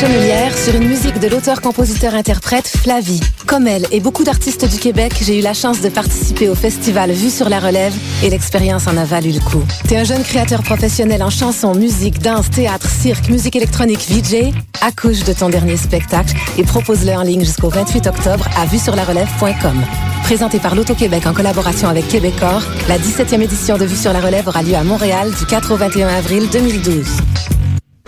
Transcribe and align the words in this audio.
Sur 0.00 0.76
une 0.76 0.88
musique 0.88 1.18
de 1.18 1.28
l'auteur-compositeur-interprète 1.28 2.66
Flavie. 2.66 3.20
Comme 3.46 3.66
elle 3.66 3.84
et 3.92 4.00
beaucoup 4.00 4.24
d'artistes 4.24 4.66
du 4.66 4.78
Québec, 4.78 5.12
j'ai 5.20 5.38
eu 5.38 5.42
la 5.42 5.52
chance 5.52 5.82
de 5.82 5.90
participer 5.90 6.48
au 6.48 6.54
festival 6.54 7.12
Vue 7.12 7.28
sur 7.28 7.50
la 7.50 7.60
relève 7.60 7.92
et 8.22 8.30
l'expérience 8.30 8.86
en 8.86 8.96
a 8.96 9.04
valu 9.04 9.30
le 9.32 9.40
coup. 9.40 9.62
T'es 9.86 9.98
un 9.98 10.04
jeune 10.04 10.22
créateur 10.22 10.62
professionnel 10.62 11.22
en 11.22 11.28
chanson, 11.28 11.74
musique, 11.74 12.18
danse, 12.22 12.48
théâtre, 12.48 12.88
cirque, 12.88 13.28
musique 13.28 13.56
électronique, 13.56 14.00
VJ? 14.08 14.54
Accouche 14.80 15.22
de 15.24 15.34
ton 15.34 15.50
dernier 15.50 15.76
spectacle 15.76 16.34
et 16.56 16.62
propose-le 16.62 17.12
en 17.12 17.22
ligne 17.22 17.44
jusqu'au 17.44 17.68
28 17.68 18.06
octobre 18.06 18.48
à 18.56 18.64
vue-sur-la-relève.com. 18.64 19.84
Présenté 20.22 20.60
par 20.60 20.76
l'Auto-Québec 20.76 21.26
en 21.26 21.34
collaboration 21.34 21.88
avec 21.90 22.08
Québecor, 22.08 22.62
la 22.88 22.96
17e 22.96 23.42
édition 23.42 23.76
de 23.76 23.84
Vue 23.84 23.96
sur 23.96 24.14
la 24.14 24.20
relève 24.20 24.48
aura 24.48 24.62
lieu 24.62 24.76
à 24.76 24.82
Montréal 24.82 25.30
du 25.38 25.44
4 25.44 25.74
au 25.74 25.76
21 25.76 26.08
avril 26.08 26.48
2012. 26.50 27.04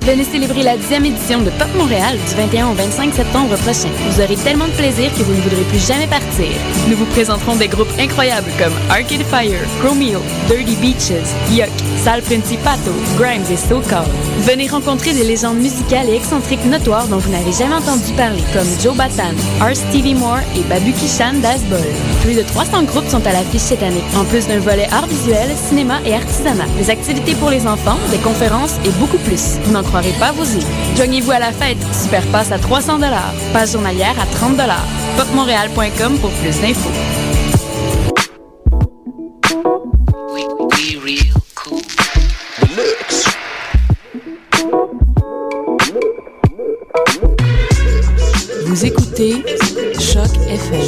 Venez 0.05 0.25
célébrer 0.25 0.65
la 0.65 0.77
10e 0.77 1.07
édition 1.07 1.43
de 1.43 1.51
Pop 1.51 1.69
Montréal 1.79 2.19
du 2.29 2.35
21 2.35 2.71
au 2.71 2.75
25 2.75 3.15
septembre 3.15 3.55
prochain. 3.59 3.89
Vous 4.11 4.21
aurez 4.21 4.35
tellement 4.35 4.67
de 4.67 4.73
plaisir 4.73 5.13
que 5.17 5.23
vous 5.23 5.33
ne 5.33 5.41
voudrez 5.41 5.63
plus 5.63 5.87
jamais 5.87 6.09
partir. 6.09 6.49
Nous 6.89 6.97
vous 6.97 7.05
présenterons 7.07 7.55
des 7.55 7.69
groupes 7.69 7.93
incroyables 8.01 8.51
comme 8.59 8.73
Arcade 8.91 9.23
Fire, 9.31 9.61
Chromeo, 9.81 10.21
Dirty 10.49 10.75
Beaches, 10.75 11.31
Yuck, 11.53 11.71
Sal 12.03 12.21
Principato, 12.23 12.91
Grimes 13.17 13.45
et 13.49 13.57
So 13.57 13.81
Called. 13.89 14.11
Venez 14.41 14.67
rencontrer 14.67 15.15
des 15.15 15.23
légendes 15.23 15.59
musicales 15.59 16.09
et 16.09 16.17
excentriques 16.17 16.65
notoires 16.65 17.07
dont 17.07 17.19
vous 17.19 17.31
n'avez 17.31 17.53
jamais 17.53 17.77
entendu 17.77 18.13
parler, 18.17 18.43
comme 18.53 18.67
Joe 18.83 18.97
Batan, 18.97 19.37
R. 19.61 19.77
Stevie 19.77 20.17
Moore 20.17 20.41
et 20.57 20.63
Babu 20.63 20.93
Kishan 20.95 21.35
d'Asbol. 21.41 21.79
Plus 22.23 22.35
de 22.35 22.43
300 22.43 22.83
groupes 22.85 23.09
sont 23.09 23.25
à 23.25 23.31
l'affiche 23.31 23.61
cette 23.61 23.85
année, 23.85 24.03
en 24.17 24.25
plus 24.25 24.49
d'un 24.49 24.59
volet 24.59 24.89
art 24.91 25.07
visuel, 25.07 25.49
cinéma 25.69 26.01
et 26.05 26.15
artisanat, 26.15 26.67
des 26.77 26.91
activités 26.91 27.37
pour 27.37 27.51
les 27.51 27.69
enfants, 27.69 27.99
des 28.11 28.19
conférences 28.19 28.75
et 28.85 28.91
beaucoup 28.99 29.19
plus. 29.19 29.59
Vous 29.63 29.73
croirez 29.93 30.15
pas 30.19 30.33
vos 30.33 30.45
yeux. 30.45 30.67
Joignez-vous 30.97 31.33
à 31.33 31.39
la 31.39 31.53
fête. 31.53 31.77
Super 31.93 32.23
passe 32.29 32.51
à 32.51 32.59
300 32.59 32.99
Passe 33.53 33.73
journalière 33.73 34.15
à 34.19 34.25
30 34.25 34.57
Popmontréal.com 35.19 36.19
pour 36.19 36.31
plus 36.31 36.59
d'infos. 36.63 36.91
Vous 48.65 48.87
écoutez 48.87 49.45
Choc 50.01 50.31
FM, 50.49 50.87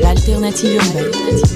l'alternative 0.00 0.74
urbaine. 0.74 1.49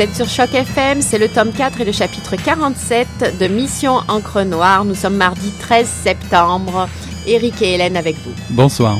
Vous 0.00 0.06
êtes 0.06 0.16
sur 0.16 0.30
Choc 0.30 0.54
FM, 0.54 1.02
c'est 1.02 1.18
le 1.18 1.28
tome 1.28 1.52
4 1.52 1.82
et 1.82 1.84
le 1.84 1.92
chapitre 1.92 2.34
47 2.34 3.38
de 3.38 3.48
Mission 3.48 3.98
Encre 4.08 4.46
Noire. 4.46 4.86
Nous 4.86 4.94
sommes 4.94 5.16
mardi 5.16 5.52
13 5.60 5.86
septembre. 5.86 6.88
Eric 7.26 7.60
et 7.60 7.74
Hélène 7.74 7.98
avec 7.98 8.16
vous. 8.24 8.32
Bonsoir. 8.48 8.96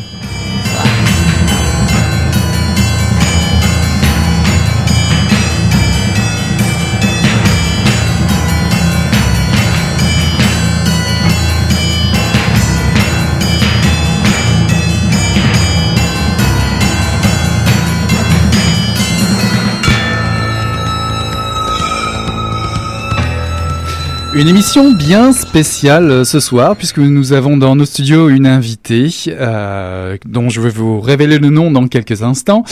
Une 24.33 24.47
émission 24.47 24.93
bien 24.93 25.33
spéciale 25.33 26.09
euh, 26.09 26.25
ce 26.25 26.39
soir 26.39 26.77
puisque 26.77 26.99
nous 26.99 27.33
avons 27.33 27.57
dans 27.57 27.75
nos 27.75 27.85
studios 27.85 28.29
une 28.29 28.47
invitée 28.47 29.09
euh, 29.27 30.17
dont 30.25 30.49
je 30.49 30.61
vais 30.61 30.71
vous 30.71 31.01
révéler 31.01 31.39
le 31.39 31.51
nom 31.51 31.73
dans 31.73 31.89
quelques 31.89 32.23
instants. 32.23 32.63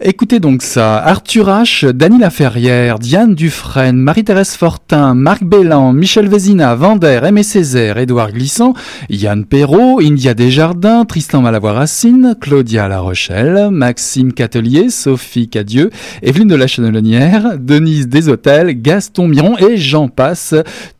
Écoutez 0.00 0.38
donc 0.38 0.62
ça, 0.62 0.96
Arthur 0.98 1.48
H, 1.48 1.90
Dany 1.90 2.20
Laferrière, 2.20 3.00
Diane 3.00 3.34
Dufresne, 3.34 3.96
Marie-Thérèse 3.96 4.54
Fortin, 4.54 5.14
Marc 5.14 5.42
Bellan, 5.42 5.92
Michel 5.92 6.28
Vézina, 6.28 6.76
Vander, 6.76 7.20
Aimé 7.24 7.42
Césaire, 7.42 7.98
Édouard 7.98 8.30
Glissant, 8.30 8.74
Yann 9.10 9.44
Perrault, 9.44 9.98
India 10.00 10.34
Desjardins, 10.34 11.04
Tristan 11.04 11.42
Malavoie-Racine, 11.42 12.36
Claudia 12.40 12.86
La 12.86 13.00
Rochelle, 13.00 13.70
Maxime 13.72 14.32
Catelier, 14.32 14.88
Sophie 14.88 15.48
Cadieux, 15.48 15.90
Evelyne 16.22 16.46
de 16.46 16.54
la 16.54 16.68
Chenelonnière, 16.68 17.58
Denise 17.58 18.06
Deshôtels, 18.08 18.80
Gaston 18.80 19.26
Miron 19.26 19.58
et 19.58 19.76
j'en 19.78 20.06
passe 20.06 20.54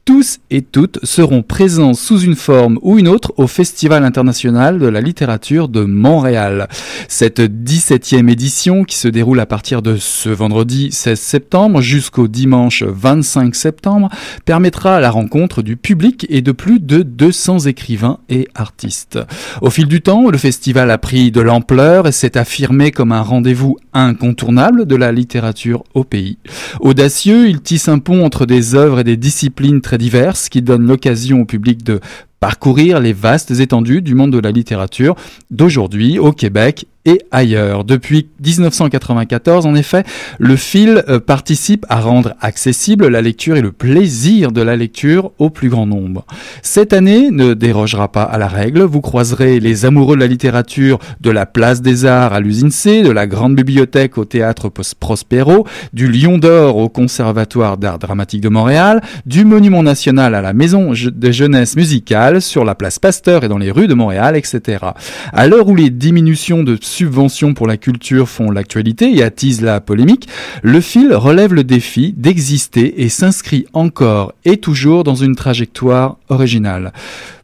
tous 0.08 0.38
et 0.50 0.62
toutes 0.62 1.04
seront 1.04 1.42
présents 1.42 1.92
sous 1.92 2.20
une 2.20 2.34
forme 2.34 2.78
ou 2.80 2.98
une 2.98 3.08
autre 3.08 3.34
au 3.36 3.46
Festival 3.46 4.04
international 4.04 4.78
de 4.78 4.86
la 4.86 5.02
littérature 5.02 5.68
de 5.68 5.84
Montréal. 5.84 6.66
Cette 7.08 7.40
17e 7.40 8.30
édition 8.30 8.84
qui 8.84 8.96
se 8.96 9.08
déroule 9.08 9.38
à 9.38 9.44
partir 9.44 9.82
de 9.82 9.96
ce 9.96 10.30
vendredi 10.30 10.92
16 10.92 11.20
septembre 11.20 11.82
jusqu'au 11.82 12.26
dimanche 12.26 12.84
25 12.84 13.54
septembre 13.54 14.08
permettra 14.46 14.98
la 14.98 15.10
rencontre 15.10 15.60
du 15.60 15.76
public 15.76 16.24
et 16.30 16.40
de 16.40 16.52
plus 16.52 16.80
de 16.80 17.02
200 17.02 17.66
écrivains 17.66 18.18
et 18.30 18.48
artistes. 18.54 19.18
Au 19.60 19.68
fil 19.68 19.88
du 19.88 20.00
temps, 20.00 20.30
le 20.30 20.38
festival 20.38 20.90
a 20.90 20.96
pris 20.96 21.30
de 21.30 21.42
l'ampleur 21.42 22.06
et 22.06 22.12
s'est 22.12 22.38
affirmé 22.38 22.92
comme 22.92 23.12
un 23.12 23.20
rendez-vous 23.20 23.76
incontournable 23.92 24.86
de 24.86 24.96
la 24.96 25.12
littérature 25.12 25.84
au 25.92 26.04
pays. 26.04 26.38
Audacieux, 26.80 27.46
il 27.50 27.60
tisse 27.60 27.90
un 27.90 27.98
pont 27.98 28.24
entre 28.24 28.46
des 28.46 28.74
œuvres 28.74 29.00
et 29.00 29.04
des 29.04 29.18
disciplines 29.18 29.82
très 29.82 29.97
diverses 29.98 30.48
qui 30.48 30.62
donnent 30.62 30.86
l'occasion 30.86 31.42
au 31.42 31.44
public 31.44 31.84
de 31.84 32.00
parcourir 32.40 33.00
les 33.00 33.12
vastes 33.12 33.50
étendues 33.50 34.00
du 34.00 34.14
monde 34.14 34.32
de 34.32 34.38
la 34.38 34.52
littérature 34.52 35.16
d'aujourd'hui 35.50 36.18
au 36.18 36.32
Québec 36.32 36.86
et 37.08 37.22
ailleurs. 37.30 37.84
Depuis 37.84 38.28
1994, 38.44 39.64
en 39.64 39.74
effet, 39.74 40.04
le 40.38 40.56
fil 40.56 41.02
euh, 41.08 41.18
participe 41.20 41.86
à 41.88 42.00
rendre 42.00 42.34
accessible 42.42 43.08
la 43.08 43.22
lecture 43.22 43.56
et 43.56 43.62
le 43.62 43.72
plaisir 43.72 44.52
de 44.52 44.60
la 44.60 44.76
lecture 44.76 45.32
au 45.38 45.48
plus 45.48 45.70
grand 45.70 45.86
nombre. 45.86 46.26
Cette 46.60 46.92
année 46.92 47.30
ne 47.30 47.54
dérogera 47.54 48.12
pas 48.12 48.24
à 48.24 48.36
la 48.36 48.46
règle. 48.46 48.82
Vous 48.82 49.00
croiserez 49.00 49.58
les 49.58 49.86
amoureux 49.86 50.16
de 50.16 50.20
la 50.20 50.26
littérature 50.26 50.98
de 51.20 51.30
la 51.30 51.46
Place 51.46 51.80
des 51.80 52.04
Arts 52.04 52.34
à 52.34 52.40
l'usine 52.40 52.70
C, 52.70 53.02
de 53.02 53.10
la 53.10 53.26
Grande 53.26 53.56
Bibliothèque 53.56 54.18
au 54.18 54.26
Théâtre 54.26 54.68
Prospero, 54.68 55.66
du 55.94 56.12
Lion 56.12 56.36
d'Or 56.36 56.76
au 56.76 56.90
Conservatoire 56.90 57.78
d'Art 57.78 57.98
Dramatique 57.98 58.42
de 58.42 58.50
Montréal, 58.50 59.00
du 59.24 59.46
Monument 59.46 59.82
National 59.82 60.34
à 60.34 60.42
la 60.42 60.52
Maison 60.52 60.92
de 60.92 61.30
Jeunesse 61.30 61.74
Musicale, 61.74 62.42
sur 62.42 62.66
la 62.66 62.74
Place 62.74 62.98
Pasteur 62.98 63.44
et 63.44 63.48
dans 63.48 63.56
les 63.56 63.70
rues 63.70 63.88
de 63.88 63.94
Montréal, 63.94 64.36
etc. 64.36 64.84
À 65.32 65.46
l'heure 65.46 65.68
où 65.68 65.74
les 65.74 65.88
diminutions 65.88 66.62
de 66.62 66.76
subventions 66.98 67.54
pour 67.54 67.68
la 67.68 67.76
culture 67.76 68.28
font 68.28 68.50
l'actualité 68.50 69.16
et 69.16 69.22
attisent 69.22 69.62
la 69.62 69.80
polémique, 69.80 70.28
le 70.62 70.80
fil 70.80 71.14
relève 71.14 71.54
le 71.54 71.62
défi 71.62 72.12
d'exister 72.16 73.02
et 73.02 73.08
s'inscrit 73.08 73.66
encore 73.72 74.32
et 74.44 74.56
toujours 74.56 75.04
dans 75.04 75.14
une 75.14 75.36
trajectoire 75.36 76.16
originale. 76.28 76.92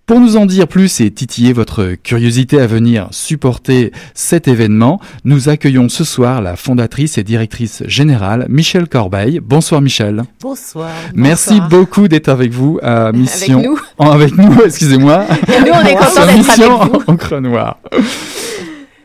Pour 0.06 0.18
nous 0.18 0.36
en 0.36 0.44
dire 0.44 0.66
plus 0.66 1.00
et 1.00 1.10
titiller 1.12 1.52
votre 1.52 1.94
curiosité 1.94 2.60
à 2.60 2.66
venir 2.66 3.06
supporter 3.12 3.92
cet 4.12 4.48
événement, 4.48 5.00
nous 5.24 5.48
accueillons 5.48 5.88
ce 5.88 6.02
soir 6.02 6.42
la 6.42 6.56
fondatrice 6.56 7.16
et 7.16 7.22
directrice 7.22 7.84
générale 7.86 8.46
Michel 8.50 8.88
Corbeil. 8.88 9.40
Bonsoir 9.40 9.80
Michel. 9.80 10.24
Bonsoir. 10.42 10.90
Merci 11.14 11.60
beaucoup 11.70 12.08
d'être 12.08 12.28
avec 12.28 12.52
vous 12.52 12.80
à 12.82 13.12
Mission. 13.12 13.60
Avec 13.60 13.70
nous. 13.70 13.78
Oh, 13.98 14.10
avec 14.10 14.36
nous, 14.36 14.62
excusez-moi. 14.66 15.26
Nous, 15.48 15.72
on 15.72 15.86
est 15.86 15.94
contents 15.94 16.26
d'être 16.26 16.60
avec 16.60 16.92
vous. 16.92 17.02
Encre 17.06 17.40
Noire. 17.40 17.78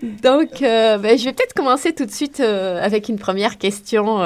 Donc, 0.02 0.62
euh, 0.62 0.98
ben, 0.98 1.18
je 1.18 1.26
vais 1.26 1.34
peut-être 1.34 1.54
commencer 1.54 1.94
tout 1.94 2.06
de 2.06 2.12
suite 2.12 2.40
euh, 2.40 2.82
avec 2.82 3.10
une 3.10 3.18
première 3.18 3.58
question. 3.58 4.20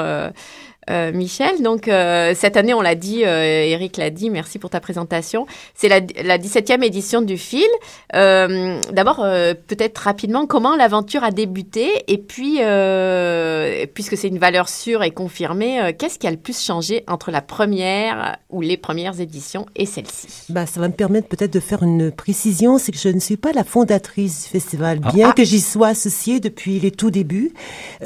Euh, 0.90 1.12
Michel. 1.12 1.62
Donc, 1.62 1.88
euh, 1.88 2.34
cette 2.34 2.56
année, 2.56 2.74
on 2.74 2.80
l'a 2.80 2.94
dit, 2.94 3.24
euh, 3.24 3.64
Eric 3.64 3.96
l'a 3.96 4.10
dit, 4.10 4.30
merci 4.30 4.58
pour 4.58 4.70
ta 4.70 4.80
présentation. 4.80 5.46
C'est 5.74 5.88
la, 5.88 6.00
la 6.22 6.38
17e 6.38 6.82
édition 6.82 7.22
du 7.22 7.38
fil. 7.38 7.66
Euh, 8.14 8.78
D'abord, 8.92 9.20
euh, 9.22 9.54
peut-être 9.54 9.98
rapidement, 9.98 10.46
comment 10.46 10.76
l'aventure 10.76 11.24
a 11.24 11.30
débuté 11.30 11.90
et 12.08 12.18
puis, 12.18 12.58
euh, 12.60 13.86
puisque 13.94 14.16
c'est 14.16 14.28
une 14.28 14.38
valeur 14.38 14.68
sûre 14.68 15.02
et 15.02 15.10
confirmée, 15.10 15.80
euh, 15.80 15.92
qu'est-ce 15.96 16.18
qui 16.18 16.26
a 16.26 16.30
le 16.30 16.36
plus 16.36 16.60
changé 16.62 17.04
entre 17.08 17.30
la 17.30 17.40
première 17.40 18.36
ou 18.50 18.60
les 18.60 18.76
premières 18.76 19.20
éditions 19.20 19.66
et 19.76 19.86
celle-ci? 19.86 20.28
Bah, 20.48 20.66
ça 20.66 20.80
va 20.80 20.88
me 20.88 20.92
permettre 20.92 21.28
peut-être 21.28 21.52
de 21.52 21.60
faire 21.60 21.82
une 21.82 22.10
précision, 22.10 22.78
c'est 22.78 22.92
que 22.92 22.98
je 22.98 23.08
ne 23.08 23.20
suis 23.20 23.36
pas 23.36 23.52
la 23.52 23.64
fondatrice 23.64 24.44
du 24.44 24.48
festival, 24.50 25.00
Ah. 25.04 25.12
bien 25.12 25.28
Ah. 25.30 25.32
que 25.34 25.44
j'y 25.44 25.60
sois 25.60 25.88
associée 25.88 26.40
depuis 26.40 26.78
les 26.80 26.90
tout 26.90 27.10
débuts. 27.10 27.52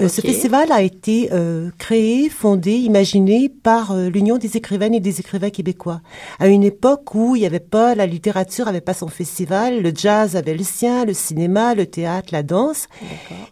Euh, 0.01 0.09
Ce 0.09 0.21
festival 0.21 0.71
a 0.73 0.83
été 0.83 1.31
euh, 1.33 1.71
créé, 1.79 2.29
fondé, 2.29 2.68
imaginé 2.77 3.49
par 3.49 3.93
euh, 3.93 4.09
l'Union 4.09 4.39
des 4.39 4.57
écrivaines 4.57 4.95
et 4.95 5.01
des 5.01 5.21
écrivains 5.21 5.51
québécois. 5.51 6.01
À 6.39 6.49
une 6.49 6.65
époque 6.65 7.15
où 7.15 7.37
il 7.37 7.41
n'y 7.41 7.47
avait 7.47 7.61
pas, 7.61 7.95
la 7.95 8.07
littérature 8.07 8.69
avait 8.69 8.81
pas 8.81 8.95
son 8.95 9.09
festival, 9.09 9.83
le 9.83 9.93
jazz 9.95 10.37
avait 10.37 10.55
le 10.55 10.65
sien, 10.65 11.05
le 11.05 11.15
cinéma, 11.15 11.75
le 11.75 11.87
théâtre, 11.87 12.29
la 12.33 12.43
danse. 12.43 12.89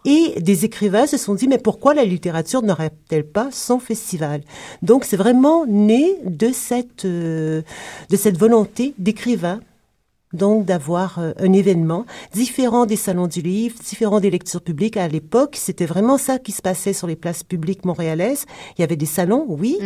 Et 0.05 0.39
des 0.39 0.65
écrivains 0.65 1.07
se 1.07 1.17
sont 1.17 1.35
dit, 1.35 1.47
mais 1.47 1.57
pourquoi 1.57 1.93
la 1.93 2.03
littérature 2.03 2.61
n'aurait-elle 2.61 3.25
pas 3.25 3.49
son 3.51 3.79
festival? 3.79 4.41
Donc 4.81 5.05
c'est 5.05 5.17
vraiment 5.17 5.65
né 5.65 6.17
de 6.25 6.51
cette, 6.51 7.05
euh, 7.05 7.61
de 8.09 8.15
cette 8.15 8.37
volonté 8.37 8.93
d'écrivains 8.97 9.59
donc 10.33 10.65
d'avoir 10.65 11.19
euh, 11.19 11.31
un 11.39 11.53
événement 11.53 12.05
différent 12.33 12.85
des 12.85 12.95
salons 12.95 13.27
du 13.27 13.41
livre, 13.41 13.75
différent 13.83 14.19
des 14.19 14.29
lectures 14.29 14.61
publiques. 14.61 14.97
À 14.97 15.07
l'époque, 15.07 15.55
c'était 15.57 15.85
vraiment 15.85 16.17
ça 16.17 16.37
qui 16.39 16.51
se 16.51 16.61
passait 16.61 16.93
sur 16.93 17.07
les 17.07 17.15
places 17.15 17.43
publiques 17.43 17.85
montréalaises. 17.85 18.45
Il 18.77 18.81
y 18.81 18.83
avait 18.83 18.95
des 18.95 19.05
salons, 19.05 19.45
oui. 19.47 19.77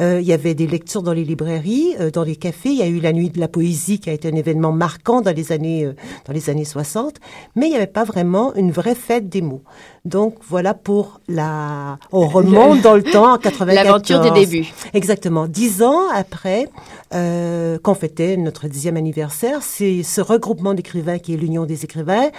Euh, 0.00 0.20
il 0.20 0.26
y 0.26 0.32
avait 0.32 0.54
des 0.54 0.66
lectures 0.66 1.02
dans 1.02 1.12
les 1.12 1.24
librairies, 1.24 1.94
euh, 2.00 2.10
dans 2.10 2.24
les 2.24 2.36
cafés. 2.36 2.70
Il 2.70 2.76
y 2.76 2.82
a 2.82 2.86
eu 2.86 3.00
la 3.00 3.12
nuit 3.12 3.30
de 3.30 3.38
la 3.38 3.48
poésie 3.48 4.00
qui 4.00 4.10
a 4.10 4.12
été 4.12 4.28
un 4.28 4.34
événement 4.34 4.72
marquant 4.72 5.20
dans 5.20 5.34
les 5.34 5.52
années, 5.52 5.84
euh, 5.84 5.94
dans 6.26 6.32
les 6.32 6.50
années 6.50 6.64
60. 6.64 7.16
Mais 7.54 7.66
il 7.66 7.70
n'y 7.70 7.76
avait 7.76 7.86
pas 7.86 8.04
vraiment 8.04 8.54
une 8.54 8.72
vraie 8.72 8.94
fête 8.94 9.28
des 9.28 9.42
mots. 9.42 9.62
Donc 10.04 10.34
voilà 10.46 10.74
pour 10.74 11.20
la, 11.28 11.98
on 12.12 12.26
remonte 12.26 12.82
dans 12.82 12.94
le 12.94 13.02
temps 13.02 13.32
en 13.32 13.38
94. 13.38 13.74
L'aventure 13.74 14.20
des 14.20 14.30
débuts. 14.30 14.66
Exactement. 14.92 15.46
Dix 15.48 15.82
ans 15.82 16.08
après 16.12 16.68
euh, 17.14 17.78
qu'on 17.78 17.94
fêtait 17.94 18.36
notre 18.36 18.68
dixième 18.68 18.96
anniversaire, 18.96 19.62
c'est 19.62 19.83
ce 20.02 20.20
regroupement 20.20 20.74
d'écrivains 20.74 21.18
qui 21.18 21.34
est 21.34 21.36
l'Union 21.36 21.66
des 21.66 21.84
écrivains 21.84 22.30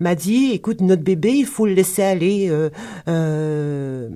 m'a 0.00 0.14
dit, 0.14 0.52
écoute, 0.52 0.80
notre 0.80 1.02
bébé, 1.02 1.32
il 1.32 1.46
faut 1.46 1.66
le 1.66 1.74
laisser 1.74 2.02
aller. 2.02 2.48
Euh, 2.50 2.70
euh, 3.08 4.08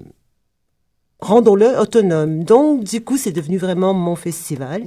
Rendons-le 1.21 1.77
autonome. 1.77 2.45
Donc, 2.45 2.85
du 2.85 3.01
coup, 3.01 3.17
c'est 3.17 3.33
devenu 3.33 3.59
vraiment 3.59 3.93
mon 3.93 4.15
festival 4.15 4.85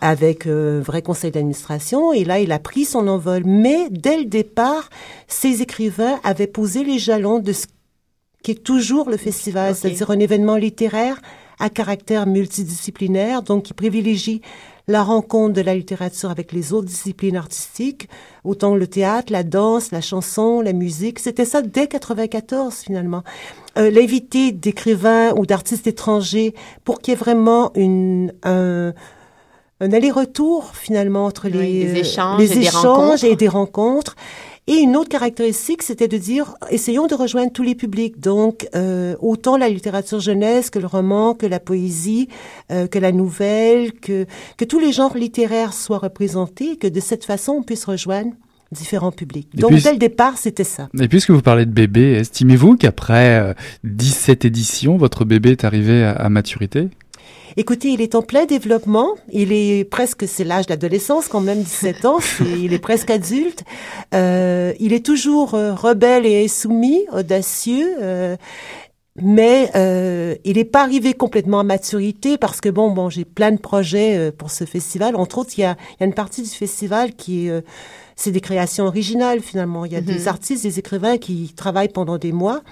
avec 0.00 0.46
euh, 0.46 0.78
un 0.78 0.82
vrai 0.82 1.02
conseil 1.02 1.30
d'administration. 1.30 2.14
Et 2.14 2.24
là, 2.24 2.40
il 2.40 2.52
a 2.52 2.58
pris 2.58 2.86
son 2.86 3.06
envol. 3.06 3.42
Mais 3.44 3.88
dès 3.90 4.16
le 4.16 4.24
départ, 4.24 4.88
ces 5.28 5.60
écrivains 5.60 6.18
avaient 6.24 6.46
posé 6.46 6.84
les 6.84 6.98
jalons 6.98 7.38
de 7.38 7.52
ce 7.52 7.66
qui 8.42 8.52
est 8.52 8.64
toujours 8.64 9.10
le 9.10 9.18
festival, 9.18 9.74
c'est-à-dire 9.74 10.10
un 10.10 10.18
événement 10.18 10.56
littéraire 10.56 11.20
à 11.58 11.68
caractère 11.68 12.26
multidisciplinaire, 12.26 13.42
donc 13.42 13.64
qui 13.64 13.74
privilégie 13.74 14.40
la 14.86 15.02
rencontre 15.02 15.54
de 15.54 15.60
la 15.62 15.74
littérature 15.74 16.30
avec 16.30 16.52
les 16.52 16.72
autres 16.74 16.86
disciplines 16.86 17.36
artistiques, 17.36 18.08
autant 18.44 18.74
le 18.74 18.86
théâtre, 18.86 19.32
la 19.32 19.42
danse, 19.42 19.90
la 19.92 20.00
chanson, 20.02 20.60
la 20.60 20.72
musique. 20.74 21.18
C'était 21.18 21.46
ça 21.46 21.62
dès 21.62 21.86
94 21.86 22.74
finalement. 22.74 23.22
Euh, 23.78 23.90
L'invité 23.90 24.52
d'écrivains 24.52 25.32
ou 25.36 25.46
d'artistes 25.46 25.86
étrangers 25.86 26.54
pour 26.84 26.98
qu'il 27.00 27.12
y 27.12 27.16
ait 27.16 27.18
vraiment 27.18 27.72
une, 27.74 28.32
un, 28.42 28.92
un 29.80 29.92
aller-retour 29.92 30.70
finalement 30.74 31.24
entre 31.24 31.46
Oui, 31.46 31.52
les, 31.52 31.84
des 31.86 31.90
euh, 31.92 32.00
échanges 32.00 32.38
les 32.40 32.52
et 32.52 32.54
des 32.56 32.60
échanges 32.66 32.84
rencontres. 32.84 33.24
et 33.24 33.36
des 33.36 33.48
rencontres. 33.48 34.16
Et 34.66 34.76
une 34.76 34.96
autre 34.96 35.10
caractéristique, 35.10 35.82
c'était 35.82 36.08
de 36.08 36.16
dire, 36.16 36.54
essayons 36.70 37.06
de 37.06 37.14
rejoindre 37.14 37.52
tous 37.52 37.62
les 37.62 37.74
publics. 37.74 38.18
Donc, 38.18 38.66
euh, 38.74 39.14
autant 39.20 39.58
la 39.58 39.68
littérature 39.68 40.20
jeunesse 40.20 40.70
que 40.70 40.78
le 40.78 40.86
roman, 40.86 41.34
que 41.34 41.44
la 41.44 41.60
poésie, 41.60 42.28
euh, 42.72 42.86
que 42.86 42.98
la 42.98 43.12
nouvelle, 43.12 43.92
que, 43.92 44.24
que 44.56 44.64
tous 44.64 44.78
les 44.78 44.90
genres 44.92 45.16
littéraires 45.18 45.74
soient 45.74 45.98
représentés, 45.98 46.76
que 46.78 46.86
de 46.86 47.00
cette 47.00 47.26
façon, 47.26 47.52
on 47.52 47.62
puisse 47.62 47.84
rejoindre 47.84 48.30
différents 48.72 49.12
publics. 49.12 49.48
Et 49.54 49.60
Donc, 49.60 49.72
puis- 49.72 49.82
dès 49.82 49.92
le 49.92 49.98
départ, 49.98 50.38
c'était 50.38 50.64
ça. 50.64 50.88
Et 50.98 51.08
puisque 51.08 51.30
vous 51.30 51.42
parlez 51.42 51.66
de 51.66 51.70
bébé, 51.70 52.12
estimez-vous 52.14 52.76
qu'après 52.78 53.38
euh, 53.40 53.52
17 53.84 54.46
éditions, 54.46 54.96
votre 54.96 55.26
bébé 55.26 55.50
est 55.50 55.64
arrivé 55.64 56.02
à, 56.04 56.12
à 56.12 56.28
maturité? 56.30 56.88
Écoutez, 57.56 57.88
il 57.90 58.00
est 58.00 58.16
en 58.16 58.22
plein 58.22 58.46
développement. 58.46 59.14
Il 59.32 59.52
est 59.52 59.84
presque, 59.84 60.26
c'est 60.26 60.42
l'âge 60.44 60.66
d'adolescence 60.66 61.28
quand 61.28 61.40
même, 61.40 61.62
17 61.62 62.04
ans. 62.04 62.18
il 62.40 62.72
est 62.72 62.78
presque 62.80 63.10
adulte. 63.10 63.62
Euh, 64.12 64.72
il 64.80 64.92
est 64.92 65.04
toujours 65.04 65.54
euh, 65.54 65.72
rebelle 65.74 66.26
et 66.26 66.44
insoumis, 66.44 67.04
audacieux. 67.12 67.94
euh, 68.02 68.36
mais 69.16 69.70
euh, 69.76 70.34
il 70.44 70.56
n'est 70.56 70.64
pas 70.64 70.82
arrivé 70.82 71.14
complètement 71.14 71.60
à 71.60 71.62
maturité 71.62 72.36
parce 72.36 72.60
que 72.60 72.68
bon, 72.68 72.90
bon, 72.90 73.10
j'ai 73.10 73.24
plein 73.24 73.52
de 73.52 73.58
projets 73.58 74.16
euh, 74.18 74.32
pour 74.36 74.50
ce 74.50 74.64
festival. 74.64 75.14
Entre 75.14 75.38
autres, 75.38 75.52
il 75.56 75.60
y 75.60 75.64
a, 75.64 75.76
y 76.00 76.02
a 76.02 76.06
une 76.06 76.14
partie 76.14 76.42
du 76.42 76.48
festival 76.48 77.14
qui 77.14 77.46
est, 77.46 77.50
euh, 77.50 77.60
c'est 78.16 78.30
des 78.30 78.40
créations 78.40 78.86
originales 78.86 79.40
finalement. 79.40 79.84
Il 79.84 79.92
y 79.92 79.96
a 79.96 80.00
des 80.00 80.28
artistes, 80.28 80.62
des 80.62 80.78
écrivains 80.78 81.18
qui 81.18 81.52
travaillent 81.56 81.88
pendant 81.88 82.18
des 82.18 82.32
mois 82.32 82.62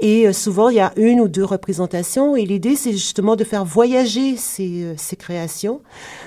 et 0.00 0.26
euh, 0.26 0.32
souvent 0.32 0.68
il 0.68 0.76
y 0.76 0.80
a 0.80 0.92
une 0.96 1.20
ou 1.20 1.28
deux 1.28 1.44
représentations. 1.44 2.36
Et 2.36 2.44
l'idée, 2.44 2.76
c'est 2.76 2.92
justement 2.92 3.36
de 3.36 3.44
faire 3.44 3.64
voyager 3.64 4.36
ces, 4.36 4.82
euh, 4.84 4.94
ces 4.96 5.16
créations. 5.16 5.80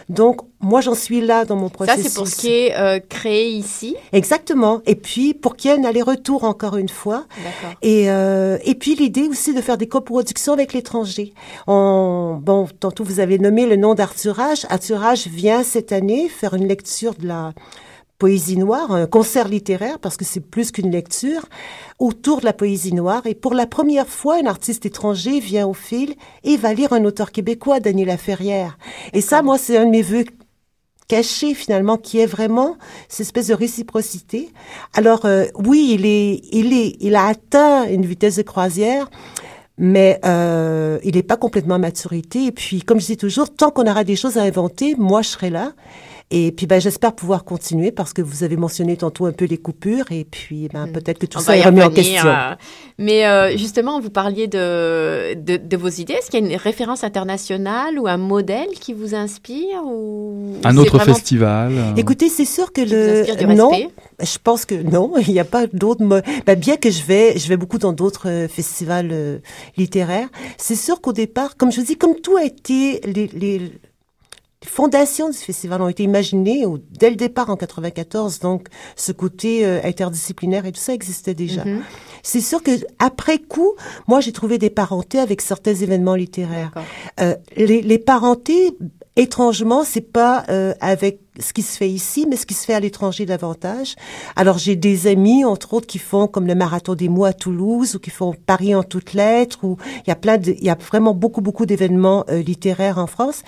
Donc 0.09 0.41
moi, 0.59 0.81
j'en 0.81 0.95
suis 0.95 1.21
là 1.21 1.45
dans 1.45 1.55
mon 1.55 1.67
Ça, 1.67 1.73
processus. 1.73 2.03
c'est 2.07 2.15
pour 2.15 2.27
ce 2.27 2.35
qui 2.35 2.49
est 2.49 2.75
euh, 2.77 2.99
créé 3.07 3.49
ici? 3.51 3.95
Exactement. 4.11 4.81
Et 4.85 4.95
puis 4.95 5.33
pour 5.33 5.55
qu'il 5.55 5.71
y 5.71 5.73
ait 5.73 5.77
un 5.77 5.83
aller-retour 5.83 6.43
encore 6.43 6.77
une 6.77 6.89
fois. 6.89 7.25
D'accord. 7.43 7.77
Et, 7.81 8.05
et 8.05 8.75
puis 8.75 8.95
l'idée 8.95 9.27
aussi 9.27 9.53
de 9.53 9.61
faire 9.61 9.77
des 9.77 9.87
coproductions 9.87 10.53
avec 10.53 10.73
l'étranger. 10.73 11.33
On, 11.67 12.39
bon, 12.41 12.67
tantôt 12.79 13.03
vous 13.03 13.19
avez 13.19 13.37
nommé 13.39 13.65
le 13.65 13.75
nom 13.75 13.93
d'Arthur 13.93 14.37
H. 14.37 14.65
Arthur 14.69 14.99
H 15.01 15.29
vient 15.29 15.63
cette 15.63 15.91
année 15.91 16.27
faire 16.29 16.53
une 16.53 16.67
lecture 16.67 17.13
de 17.15 17.27
la 17.27 17.53
poésie 18.17 18.57
noire, 18.57 18.91
un 18.91 19.05
concert 19.05 19.47
littéraire, 19.47 19.99
parce 19.99 20.17
que 20.17 20.25
c'est 20.25 20.39
plus 20.39 20.71
qu'une 20.71 20.91
lecture, 20.91 21.45
autour 21.99 22.39
de 22.39 22.45
la 22.45 22.53
poésie 22.53 22.93
noire. 22.93 23.25
Et 23.25 23.35
pour 23.35 23.53
la 23.53 23.67
première 23.67 24.07
fois, 24.07 24.37
un 24.41 24.45
artiste 24.45 24.85
étranger 24.85 25.39
vient 25.39 25.67
au 25.67 25.73
fil 25.73 26.15
et 26.43 26.57
va 26.57 26.73
lire 26.73 26.93
un 26.93 27.05
auteur 27.05 27.31
québécois, 27.31 27.79
Daniel 27.79 28.07
Laferrière. 28.07 28.77
Et 29.13 29.21
ça, 29.21 29.41
moi, 29.41 29.57
c'est 29.57 29.77
un 29.77 29.85
de 29.85 29.91
mes 29.91 30.01
vœux 30.01 30.25
caché 31.07 31.53
finalement 31.53 31.95
qui 31.95 32.19
est 32.19 32.25
vraiment 32.25 32.77
cette 33.07 33.27
espèce 33.27 33.47
de 33.47 33.53
réciprocité. 33.53 34.49
Alors 34.93 35.25
euh, 35.25 35.45
oui, 35.55 35.91
il 35.93 36.05
est 36.05 36.41
il 36.51 36.73
est 36.73 36.97
il 36.99 37.15
a 37.15 37.27
atteint 37.27 37.85
une 37.85 38.05
vitesse 38.05 38.35
de 38.35 38.41
croisière 38.41 39.09
mais 39.77 40.19
euh, 40.25 40.97
il 41.03 41.15
n'est 41.15 41.23
pas 41.23 41.37
complètement 41.37 41.75
à 41.75 41.79
maturité. 41.79 42.45
Et 42.45 42.51
puis, 42.51 42.81
comme 42.81 42.99
je 42.99 43.05
dis 43.05 43.17
toujours, 43.17 43.53
tant 43.53 43.69
qu'on 43.69 43.85
aura 43.89 44.03
des 44.03 44.15
choses 44.15 44.37
à 44.37 44.41
inventer, 44.41 44.95
moi, 44.97 45.21
je 45.21 45.29
serai 45.29 45.49
là. 45.49 45.73
Et 46.29 46.51
puis, 46.51 46.65
ben, 46.67 46.81
j'espère 46.81 47.13
pouvoir 47.13 47.45
continuer 47.45 47.91
parce 47.91 48.11
que 48.11 48.21
vous 48.21 48.43
avez 48.43 48.57
mentionné 48.57 48.97
tantôt 48.97 49.27
un 49.27 49.31
peu 49.31 49.45
les 49.45 49.57
coupures. 49.57 50.11
Et 50.11 50.25
puis, 50.25 50.67
ben, 50.73 50.87
peut-être 50.91 51.19
que 51.19 51.25
tout 51.25 51.37
On 51.37 51.41
ça 51.41 51.55
est 51.55 51.61
remis 51.61 51.81
en 51.81 51.89
question. 51.89 52.27
euh, 52.27 52.53
Mais 52.97 53.25
euh, 53.25 53.55
justement, 53.55 54.01
vous 54.01 54.09
parliez 54.09 54.47
de, 54.47 55.35
de, 55.35 55.55
de 55.55 55.77
vos 55.77 55.87
idées. 55.87 56.13
Est-ce 56.13 56.29
qu'il 56.29 56.41
y 56.41 56.43
a 56.43 56.49
une 56.49 56.57
référence 56.57 57.05
internationale 57.05 57.97
ou 57.97 58.07
un 58.09 58.17
modèle 58.17 58.67
qui 58.79 58.91
vous 58.93 59.15
inspire 59.15 59.83
ou 59.85 60.55
Un 60.65 60.75
autre 60.75 60.97
vraiment 60.97 61.13
festival 61.13 61.71
euh, 61.77 61.95
Écoutez, 61.95 62.27
c'est 62.27 62.43
sûr 62.45 62.73
que 62.73 62.81
le 62.81 63.55
non, 63.55 63.71
je 64.21 64.37
pense 64.43 64.65
que 64.65 64.75
non, 64.75 65.13
il 65.27 65.31
n'y 65.33 65.39
a 65.39 65.45
pas 65.45 65.65
d'autres. 65.67 66.03
Ben, 66.45 66.59
bien 66.59 66.75
que 66.75 66.89
je 66.91 67.03
vais, 67.03 67.37
je 67.37 67.47
vais 67.47 67.57
beaucoup 67.57 67.77
dans 67.77 67.93
d'autres 67.93 68.27
euh, 68.29 68.47
festivals 68.49 69.09
euh, 69.13 69.37
littéraires. 69.77 70.27
C'est 70.57 70.75
sûr 70.75 70.99
qu'au 70.99 71.13
départ, 71.13 71.55
comme 71.55 71.71
je 71.71 71.79
vous 71.79 71.85
dis, 71.85 71.95
comme 71.97 72.15
tout 72.19 72.35
a 72.35 72.43
été, 72.43 72.99
les, 73.05 73.27
les, 73.27 73.71
les 74.67 74.71
fondations 74.71 75.29
du 75.29 75.37
festival 75.37 75.81
ont 75.81 75.87
été 75.87 76.03
imaginées 76.03 76.65
au- 76.65 76.77
dès 76.77 77.09
le 77.09 77.15
départ 77.15 77.49
en 77.49 77.55
94. 77.55 78.39
Donc, 78.39 78.67
ce 78.95 79.11
côté 79.13 79.65
euh, 79.65 79.79
interdisciplinaire 79.83 80.65
et 80.65 80.71
tout 80.73 80.79
ça 80.81 80.93
existait 80.93 81.33
déjà. 81.33 81.63
Mhm. 81.63 81.81
C'est 82.21 82.41
sûr 82.41 82.61
que 82.61 82.71
après 82.99 83.37
coup, 83.39 83.73
moi, 84.07 84.19
j'ai 84.19 84.33
trouvé 84.33 84.57
des 84.57 84.69
parentés 84.69 85.19
avec 85.19 85.41
certains 85.41 85.73
événements 85.73 86.15
littéraires. 86.15 86.71
Euh, 87.21 87.35
les, 87.55 87.81
les 87.81 87.97
parentés, 87.99 88.77
étrangement, 89.15 89.83
c'est 89.85 90.01
pas 90.01 90.43
euh, 90.49 90.73
avec 90.81 91.19
ce 91.39 91.53
qui 91.53 91.61
se 91.61 91.77
fait 91.77 91.89
ici, 91.89 92.25
mais 92.29 92.35
ce 92.35 92.45
qui 92.45 92.53
se 92.53 92.65
fait 92.65 92.73
à 92.73 92.79
l'étranger 92.79 93.25
davantage. 93.25 93.95
Alors 94.35 94.57
j'ai 94.57 94.75
des 94.75 95.07
amis, 95.07 95.45
entre 95.45 95.73
autres, 95.75 95.87
qui 95.87 95.99
font 95.99 96.27
comme 96.27 96.45
le 96.47 96.55
marathon 96.55 96.93
des 96.95 97.07
mots 97.09 97.25
à 97.25 97.33
Toulouse 97.33 97.95
ou 97.95 97.99
qui 97.99 98.09
font 98.09 98.35
Paris 98.45 98.75
en 98.75 98.83
toutes 98.83 99.13
lettres. 99.13 99.59
Ou 99.63 99.77
il 100.05 100.09
y 100.09 100.11
a 100.11 100.15
plein 100.15 100.37
de, 100.37 100.51
il 100.51 100.63
y 100.63 100.69
a 100.69 100.75
vraiment 100.75 101.13
beaucoup 101.13 101.41
beaucoup 101.41 101.65
d'événements 101.65 102.25
euh, 102.29 102.41
littéraires 102.41 102.97
en 102.97 103.07
France. 103.07 103.43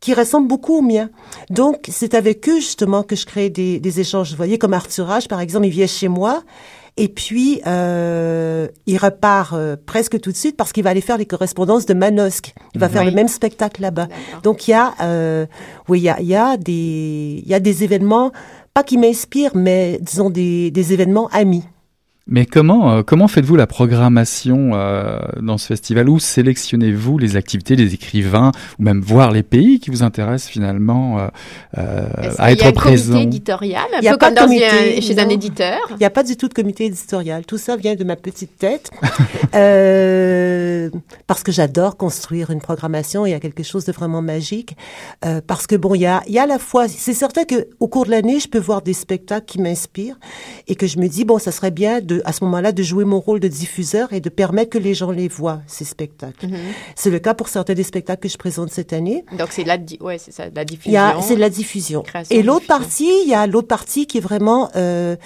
Qui 0.00 0.14
ressemblent 0.14 0.48
beaucoup 0.48 0.78
aux 0.78 0.82
miens. 0.82 1.10
Donc, 1.50 1.86
c'est 1.88 2.14
avec 2.14 2.48
eux, 2.48 2.56
justement, 2.56 3.02
que 3.02 3.16
je 3.16 3.26
crée 3.26 3.50
des, 3.50 3.80
des 3.80 4.00
échanges. 4.00 4.30
Vous 4.30 4.36
voyez, 4.36 4.58
comme 4.58 4.72
Arthur 4.72 5.08
H, 5.08 5.28
par 5.28 5.40
exemple, 5.40 5.66
il 5.66 5.70
vient 5.70 5.86
chez 5.86 6.08
moi, 6.08 6.42
et 6.96 7.08
puis, 7.08 7.62
euh, 7.66 8.68
il 8.86 8.98
repart 8.98 9.52
euh, 9.54 9.76
presque 9.86 10.20
tout 10.20 10.32
de 10.32 10.36
suite 10.36 10.56
parce 10.56 10.72
qu'il 10.72 10.82
va 10.82 10.90
aller 10.90 11.00
faire 11.00 11.16
les 11.16 11.24
correspondances 11.24 11.86
de 11.86 11.94
Manosque. 11.94 12.52
Il 12.74 12.80
va 12.80 12.88
faire 12.88 13.04
le 13.04 13.10
même 13.10 13.28
spectacle 13.28 13.80
là-bas. 13.80 14.08
Donc, 14.42 14.68
il 14.68 14.72
y 14.72 14.74
a, 14.74 14.94
euh, 15.00 15.46
oui, 15.88 16.00
il 16.00 16.02
y 16.02 16.08
a, 16.08 16.20
il 16.20 16.26
y 16.26 16.34
a 16.34 16.56
des, 16.56 17.42
il 17.42 17.48
y 17.48 17.54
a 17.54 17.60
des 17.60 17.84
événements, 17.84 18.32
pas 18.74 18.82
qui 18.82 18.98
m'inspirent, 18.98 19.54
mais 19.54 19.98
disons 20.02 20.30
des, 20.30 20.70
des 20.70 20.92
événements 20.92 21.28
amis. 21.28 21.64
Mais 22.30 22.46
comment, 22.46 22.92
euh, 22.92 23.02
comment 23.02 23.26
faites-vous 23.26 23.56
la 23.56 23.66
programmation 23.66 24.70
euh, 24.74 25.18
dans 25.42 25.58
ce 25.58 25.66
festival? 25.66 26.08
Où 26.08 26.20
sélectionnez-vous 26.20 27.18
les 27.18 27.36
activités, 27.36 27.74
les 27.74 27.92
écrivains, 27.92 28.52
ou 28.78 28.84
même 28.84 29.00
voir 29.00 29.32
les 29.32 29.42
pays 29.42 29.80
qui 29.80 29.90
vous 29.90 30.04
intéressent 30.04 30.48
finalement 30.48 31.18
euh, 31.18 31.26
euh 31.78 32.04
à 32.38 32.52
être 32.52 32.70
présents 32.70 33.14
Il 33.14 33.18
y 33.18 33.18
a 33.18 33.22
un 33.22 33.22
comité 33.22 33.22
éditorial, 33.22 33.84
un 33.92 34.00
peu 34.00 34.16
pas 34.16 34.26
comme 34.26 34.30
de 34.30 34.40
dans 34.40 34.46
comité, 34.46 34.98
un- 34.98 35.00
chez 35.00 35.18
un 35.18 35.28
éditeur. 35.28 35.80
Il 35.90 35.96
n'y 35.96 36.06
a 36.06 36.10
pas 36.10 36.22
du 36.22 36.36
tout 36.36 36.46
de 36.46 36.54
comité 36.54 36.86
éditorial. 36.86 37.44
Tout 37.44 37.58
ça 37.58 37.76
vient 37.76 37.96
de 37.96 38.04
ma 38.04 38.16
petite 38.16 38.56
tête. 38.56 38.90
Euh, 39.52 40.90
parce 41.26 41.42
que 41.42 41.50
j'adore 41.50 41.96
construire 41.96 42.50
une 42.50 42.60
programmation. 42.60 43.26
Il 43.26 43.30
y 43.30 43.34
a 43.34 43.40
quelque 43.40 43.64
chose 43.64 43.84
de 43.84 43.90
vraiment 43.90 44.22
magique. 44.22 44.76
Euh, 45.24 45.40
parce 45.44 45.66
que 45.66 45.74
bon, 45.74 45.96
il 45.96 46.02
y 46.02 46.06
a, 46.06 46.22
il 46.28 46.34
y 46.34 46.38
a 46.38 46.44
à 46.44 46.46
la 46.46 46.60
fois, 46.60 46.86
c'est 46.86 47.14
certain 47.14 47.44
que 47.44 47.66
au 47.80 47.88
cours 47.88 48.04
de 48.04 48.10
l'année, 48.10 48.38
je 48.38 48.48
peux 48.48 48.60
voir 48.60 48.80
des 48.80 48.92
spectacles 48.92 49.46
qui 49.46 49.60
m'inspirent 49.60 50.18
et 50.68 50.76
que 50.76 50.86
je 50.86 50.98
me 50.98 51.08
dis, 51.08 51.24
bon, 51.24 51.38
ça 51.38 51.50
serait 51.50 51.72
bien 51.72 52.00
de, 52.00 52.19
à 52.24 52.32
ce 52.32 52.44
moment-là, 52.44 52.72
de 52.72 52.82
jouer 52.82 53.04
mon 53.04 53.20
rôle 53.20 53.40
de 53.40 53.48
diffuseur 53.48 54.12
et 54.12 54.20
de 54.20 54.28
permettre 54.28 54.70
que 54.70 54.78
les 54.78 54.94
gens 54.94 55.10
les 55.10 55.28
voient, 55.28 55.60
ces 55.66 55.84
spectacles. 55.84 56.46
Mhm. 56.46 56.56
C'est 56.96 57.10
le 57.10 57.18
cas 57.18 57.34
pour 57.34 57.48
certains 57.48 57.74
des 57.74 57.82
spectacles 57.82 58.22
que 58.22 58.28
je 58.28 58.36
présente 58.38 58.70
cette 58.70 58.92
année. 58.92 59.24
Donc, 59.38 59.48
c'est 59.50 59.64
la, 59.64 59.78
di- 59.78 59.98
ouais, 60.00 60.18
c'est 60.18 60.32
ça, 60.32 60.44
la 60.54 60.64
diffusion. 60.64 61.00
c'est 61.22 61.34
de 61.36 61.40
la 61.40 61.50
diffusion. 61.50 62.02
Création, 62.02 62.36
Et 62.36 62.42
l'autre 62.42 62.66
partie, 62.66 63.10
il 63.24 63.28
y 63.28 63.34
a 63.34 63.46
l'autre 63.46 63.68
partie 63.68 64.06
qui 64.06 64.18
est 64.18 64.20
vraiment, 64.20 64.68
euh, 64.76 65.16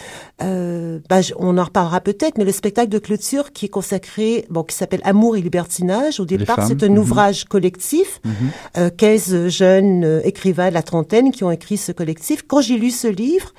euh, 0.42 0.98
bah, 1.08 1.20
je- 1.20 1.34
on 1.38 1.56
en 1.58 1.64
reparlera 1.64 2.00
peut-être, 2.00 2.38
mais 2.38 2.44
le 2.44 2.52
spectacle 2.52 2.88
de 2.88 2.98
clôture 2.98 3.52
qui 3.52 3.66
est 3.66 3.68
consacré, 3.68 4.46
bon, 4.50 4.62
qui 4.62 4.74
s'appelle 4.74 5.00
Amour 5.04 5.36
et 5.36 5.40
libertinage. 5.40 6.20
Au 6.20 6.24
départ, 6.24 6.66
c'est 6.66 6.82
un 6.82 6.88
mhm. 6.88 6.98
ouvrage 6.98 7.44
collectif, 7.44 8.20
Mhm. 8.24 8.32
euh, 8.78 8.90
15 8.90 9.48
jeunes 9.48 10.04
euh, 10.04 10.20
écrivains 10.24 10.68
de 10.68 10.74
la 10.74 10.82
trentaine 10.82 11.30
qui 11.32 11.44
ont 11.44 11.50
écrit 11.50 11.76
ce 11.76 11.92
collectif. 11.92 12.42
Quand 12.46 12.60
j'ai 12.60 12.76
lu 12.78 12.90
ce 12.90 13.06
livre, 13.08 13.52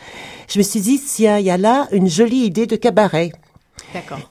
je 0.49 0.57
me 0.59 0.63
suis 0.63 0.79
dit, 0.81 0.99
tiens, 0.99 1.37
il 1.39 1.45
y 1.45 1.49
a 1.49 1.57
là 1.57 1.87
une 1.91 2.09
jolie 2.09 2.45
idée 2.45 2.67
de 2.67 2.75
cabaret. 2.75 3.25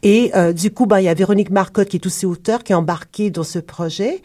Et 0.03 0.31
euh, 0.35 0.53
du 0.53 0.73
coup, 0.73 0.87
bah, 0.87 1.01
il 1.01 1.05
y 1.05 1.09
a 1.09 1.15
Véronique 1.15 1.51
Marcotte, 1.51 1.89
qui 1.89 1.97
est 1.97 2.07
aussi 2.07 2.27
auteur, 2.27 2.65
qui 2.65 2.73
est 2.73 2.77
embarquée 2.77 3.31
dans 3.31 3.45
ce 3.45 3.59
projet. 3.59 4.23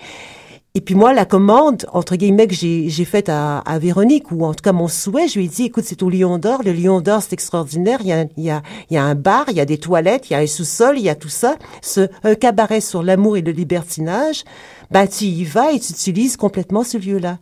Et 0.76 0.82
puis 0.82 0.94
moi, 0.94 1.14
la 1.14 1.26
commande, 1.26 1.88
entre 1.94 2.16
guillemets, 2.16 2.46
que 2.46 2.54
j'ai 2.54 3.06
faite 3.06 3.28
à, 3.28 3.58
à 3.60 3.80
Véronique, 3.80 4.32
ou 4.32 4.46
en 4.46 4.54
tout 4.54 4.62
cas 4.62 4.72
mon 4.72 4.88
souhait, 4.88 5.28
je 5.28 5.40
lui 5.40 5.46
ai 5.46 5.48
dit, 5.48 5.64
écoute, 5.64 5.84
c'est 5.88 6.04
au 6.04 6.12
Lion 6.12 6.38
d'Or. 6.38 6.62
Le 6.64 6.72
Lion 6.72 7.02
d'Or, 7.02 7.24
c'est 7.24 7.34
extraordinaire. 7.34 8.00
Il 8.02 8.08
y, 8.08 8.14
a, 8.14 8.26
il, 8.38 8.44
y 8.44 8.52
a, 8.52 8.62
il 8.92 8.94
y 8.94 8.98
a 8.98 9.04
un 9.04 9.16
bar, 9.16 9.46
il 9.50 9.58
y 9.58 9.62
a 9.62 9.66
des 9.66 9.80
toilettes, 9.80 10.30
il 10.30 10.34
y 10.34 10.36
a 10.36 10.40
un 10.40 10.48
sous-sol, 10.48 11.00
il 11.00 11.04
y 11.04 11.10
a 11.10 11.16
tout 11.16 11.28
ça. 11.30 11.56
Ce, 11.82 12.08
un 12.24 12.36
cabaret 12.36 12.82
sur 12.82 13.02
l'amour 13.02 13.36
et 13.36 13.42
le 13.42 13.52
libertinage. 13.52 14.44
Bah, 14.92 15.08
tu 15.08 15.26
y 15.26 15.44
vas 15.44 15.72
et 15.72 15.80
tu 15.80 15.92
utilises 15.92 16.38
complètement 16.38 16.84
ce 16.84 16.98
lieu-là. 16.98 17.40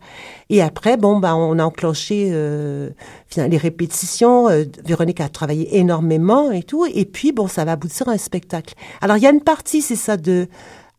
Et 0.48 0.62
après, 0.62 0.96
bon, 0.96 1.18
bah, 1.18 1.36
on 1.36 1.58
a 1.58 1.64
enclenché 1.64 2.30
euh, 2.32 2.90
les 3.36 3.56
répétitions. 3.58 4.48
Euh, 4.48 4.64
Véronique 4.86 5.20
a 5.20 5.28
travaillé 5.28 5.78
énormément 5.78 6.50
et 6.50 6.62
tout. 6.62 6.86
Et 6.86 7.04
puis, 7.04 7.32
bon, 7.32 7.46
ça 7.46 7.66
va 7.66 7.72
aboutir 7.72 8.08
à 8.08 8.12
un 8.12 8.18
spectacle. 8.18 8.74
Alors, 9.02 9.18
il 9.18 9.22
y 9.22 9.26
a 9.26 9.30
une 9.30 9.42
partie, 9.42 9.82
c'est 9.82 9.96
ça, 9.96 10.16
de 10.16 10.48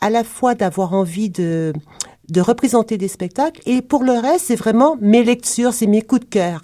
à 0.02 0.10
la 0.10 0.24
fois 0.24 0.56
d'avoir 0.56 0.94
envie 0.94 1.30
de 1.30 1.74
de 2.32 2.42
représenter 2.42 2.98
des 2.98 3.08
spectacles. 3.08 3.62
Et 3.66 3.82
pour 3.82 4.04
le 4.04 4.14
reste 4.14 4.46
c'est 4.48 4.56
vraiment 4.56 4.98
mes 5.02 5.24
lectures 5.24 5.74
c'est 5.74 5.88
mes 5.88 6.02
coups 6.02 6.22
de 6.22 6.26
cœur 6.26 6.62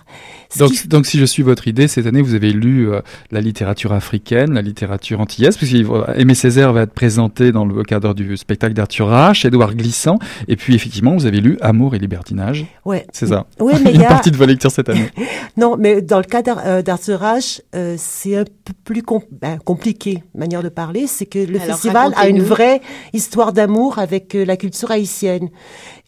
Donc, 0.59 0.71
qui- 0.71 0.87
donc, 0.87 1.05
si 1.05 1.17
je 1.19 1.25
suis 1.25 1.43
votre 1.43 1.67
idée, 1.67 1.87
cette 1.87 2.05
année, 2.05 2.21
vous 2.21 2.33
avez 2.33 2.51
lu 2.51 2.89
euh, 2.91 3.01
la 3.31 3.41
littérature 3.41 3.93
africaine, 3.93 4.53
la 4.53 4.61
littérature 4.61 5.19
antillaise, 5.19 5.57
puisque 5.57 5.75
euh, 5.75 6.05
Aimé 6.15 6.33
Césaire 6.35 6.73
va 6.73 6.81
être 6.83 6.93
présenté 6.93 7.51
dans 7.51 7.65
le 7.65 7.83
cadre 7.83 8.13
du 8.13 8.37
spectacle 8.37 8.73
d'Arthur 8.73 9.09
H, 9.09 9.45
Édouard 9.47 9.75
Glissant, 9.75 10.17
et 10.47 10.55
puis 10.55 10.75
effectivement, 10.75 11.15
vous 11.15 11.25
avez 11.25 11.41
lu 11.41 11.57
Amour 11.61 11.95
et 11.95 11.99
libertinage. 11.99 12.65
ouais 12.85 13.05
C'est 13.11 13.27
ça. 13.27 13.45
oui 13.59 13.73
mais 13.83 13.89
il 13.91 13.95
Une 13.95 14.01
y 14.01 14.05
a 14.05 14.09
partie 14.09 14.31
de 14.31 14.37
vos 14.37 14.45
lectures 14.45 14.71
cette 14.71 14.89
année. 14.89 15.09
non 15.57 15.77
mais 15.77 16.01
dans 16.01 16.17
le 16.17 16.23
cas 16.23 16.41
d'Ar- 16.41 16.61
euh, 16.65 16.81
d'Arthur 16.81 17.21
H 17.21 17.61
euh, 17.75 17.95
c'est 17.97 18.35
un 18.35 18.43
peu 18.43 18.73
plus 18.83 19.01
com- 19.03 19.21
ben, 19.31 19.57
compliqué 19.59 20.23
manière 20.33 20.63
de 20.63 20.69
parler 20.69 21.07
c'est 21.07 21.25
que 21.25 21.39
le 21.39 21.55
Alors, 21.59 21.75
festival 21.75 22.13
a 22.17 22.27
une 22.27 22.41
vraie 22.41 22.81
histoire 23.13 23.53
d'amour 23.53 23.99
avec 23.99 24.35
euh, 24.35 24.45
la 24.45 24.57
culture 24.57 24.91
haïtienne 24.91 25.49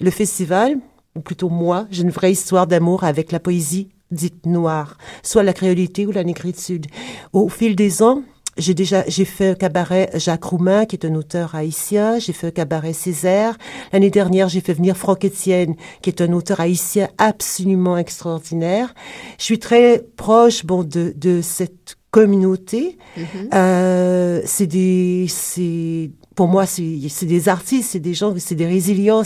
le 0.02 0.12
festival 0.12 0.76
ou 1.16 1.22
plutôt 1.22 1.50
moi 1.50 1.88
j'ai 1.92 2.04
une 2.04 2.10
vraie 2.12 2.32
histoire 2.32 2.68
d'amour 2.68 3.04
avec 3.04 3.32
la 3.32 3.40
poésie 3.40 3.90
dite 4.12 4.46
noire 4.46 4.98
soit 5.24 5.44
la 5.44 5.54
créolité 5.54 6.06
ou 6.06 6.12
la 6.12 6.24
négritude. 6.24 6.88
Au 7.34 7.50
fil 7.50 7.76
des 7.76 8.02
ans 8.02 8.24
j'ai 8.58 8.74
déjà 8.74 9.04
j'ai 9.08 9.26
fait 9.26 9.50
un 9.50 9.54
cabaret 9.54 10.10
Jacques 10.16 10.44
Roumain 10.44 10.86
qui 10.86 10.96
est 10.96 11.06
un 11.06 11.14
auteur 11.16 11.56
haïtien. 11.56 12.18
J'ai 12.20 12.34
fait 12.34 12.48
un 12.48 12.52
cabaret 12.52 12.94
Césaire. 12.94 13.58
L'année 13.94 14.10
dernière 14.10 14.50
j'ai 14.50 14.62
fait 14.62 14.74
venir 14.74 14.98
Franck 14.98 15.26
Etienne 15.26 15.76
qui 16.02 16.10
est 16.10 16.22
un 16.22 16.34
auteur 16.34 16.60
haïtien 16.60 17.08
absolument 17.18 17.98
extraordinaire. 17.98 18.94
Je 19.38 19.44
suis 19.44 19.60
très 19.60 20.04
proche 20.16 20.66
bon 20.66 20.84
de 20.84 21.14
de 21.16 21.42
cette 21.42 21.98
communauté. 22.12 22.98
Mhm. 23.16 23.26
euh, 23.54 24.42
c'est 24.46 24.68
des 24.68 25.28
c'est 25.30 26.10
pour 26.38 26.48
moi 26.48 26.68
c'est 26.68 27.26
des 27.26 27.50
artistes 27.50 27.90
c'est 27.92 28.00
des 28.00 28.14
gens 28.14 28.32
c'est 28.38 28.56
des 28.56 28.68
résilients 28.68 29.24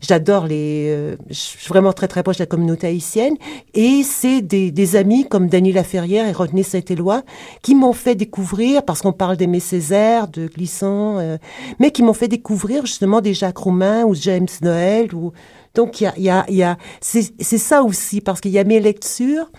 j'adore 0.00 0.46
les 0.46 0.86
euh, 0.88 1.16
je 1.28 1.34
suis 1.34 1.68
vraiment 1.68 1.92
très 1.92 2.06
très 2.06 2.22
proche 2.22 2.36
de 2.36 2.42
la 2.42 2.46
communauté 2.46 2.86
haïtienne 2.86 3.34
et 3.74 4.04
c'est 4.04 4.42
des, 4.42 4.70
des 4.70 4.94
amis 4.94 5.26
comme 5.28 5.48
Dany 5.48 5.72
Laferrière 5.72 6.26
et 6.28 6.32
Rodney 6.32 6.62
Saint-Éloi 6.62 7.22
qui 7.62 7.74
m'ont 7.74 7.92
fait 7.92 8.14
découvrir 8.14 8.84
parce 8.84 9.02
qu'on 9.02 9.12
parle 9.12 9.36
d'Aimé 9.36 9.58
Césaire 9.58 10.28
de 10.28 10.46
Glissant 10.46 11.18
euh, 11.18 11.36
mais 11.80 11.90
qui 11.90 12.04
m'ont 12.04 12.14
fait 12.14 12.28
découvrir 12.28 12.86
justement 12.86 13.20
des 13.20 13.34
Jacques 13.34 13.58
Roumain 13.58 14.04
ou 14.04 14.14
James 14.14 14.46
Noël 14.62 15.12
ou 15.16 15.32
donc 15.74 16.00
il 16.00 16.04
y 16.04 16.06
a 16.06 16.14
il 16.16 16.24
y 16.24 16.30
a 16.30 16.46
y 16.48 16.62
a 16.62 16.78
c'est 17.00 17.34
c'est 17.40 17.58
ça 17.58 17.82
aussi 17.82 18.20
parce 18.20 18.40
qu'il 18.40 18.52
y 18.52 18.60
a 18.60 18.64
mes 18.64 18.78
lectures 18.78 19.50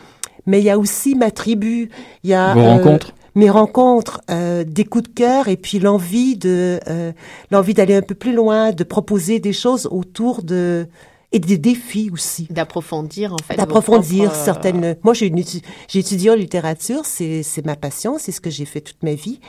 mais 0.46 0.60
il 0.60 0.64
y 0.64 0.70
a 0.70 0.80
aussi 0.80 1.16
ma 1.16 1.32
tribu 1.32 1.90
il 2.24 2.30
y 2.30 2.34
a 2.34 2.54
Vos 2.54 2.62
euh, 2.62 2.70
rencontres? 2.78 3.14
Mes 3.38 3.50
rencontres, 3.50 4.22
euh, 4.30 4.64
des 4.64 4.84
coups 4.84 5.06
de 5.10 5.14
cœur 5.14 5.48
et 5.48 5.58
puis 5.58 5.80
l'envie 5.80 6.36
de 6.38 6.80
euh, 6.88 7.12
l'envie 7.52 7.74
d'aller 7.74 7.96
un 7.96 8.02
peu 8.02 8.16
plus 8.16 8.34
loin, 8.34 8.72
de 8.72 8.84
proposer 8.84 9.40
des 9.40 9.54
choses 9.54 9.88
autour 9.92 10.42
de 10.44 10.88
et 11.32 11.40
des 11.40 11.58
défis 11.58 12.10
aussi. 12.12 12.48
D'approfondir, 12.50 13.34
en 13.34 13.38
fait. 13.38 13.56
D'approfondir 13.58 14.26
propres, 14.30 14.40
euh, 14.42 14.46
certaines. 14.46 14.96
Moi, 15.04 15.14
j'ai 15.14 15.28
une 15.28 15.40
étu- 15.40 15.62
j'ai 15.88 16.00
étudié 16.00 16.32
en 16.32 16.36
littérature, 16.36 17.02
c'est 17.06 17.44
c'est 17.44 17.66
ma 17.66 17.76
passion, 17.76 18.18
c'est 18.18 18.32
ce 18.32 18.42
que 18.42 18.50
j'ai 18.50 18.66
fait 18.66 18.82
toute 18.82 19.04
ma 19.04 19.14
vie. 19.14 19.40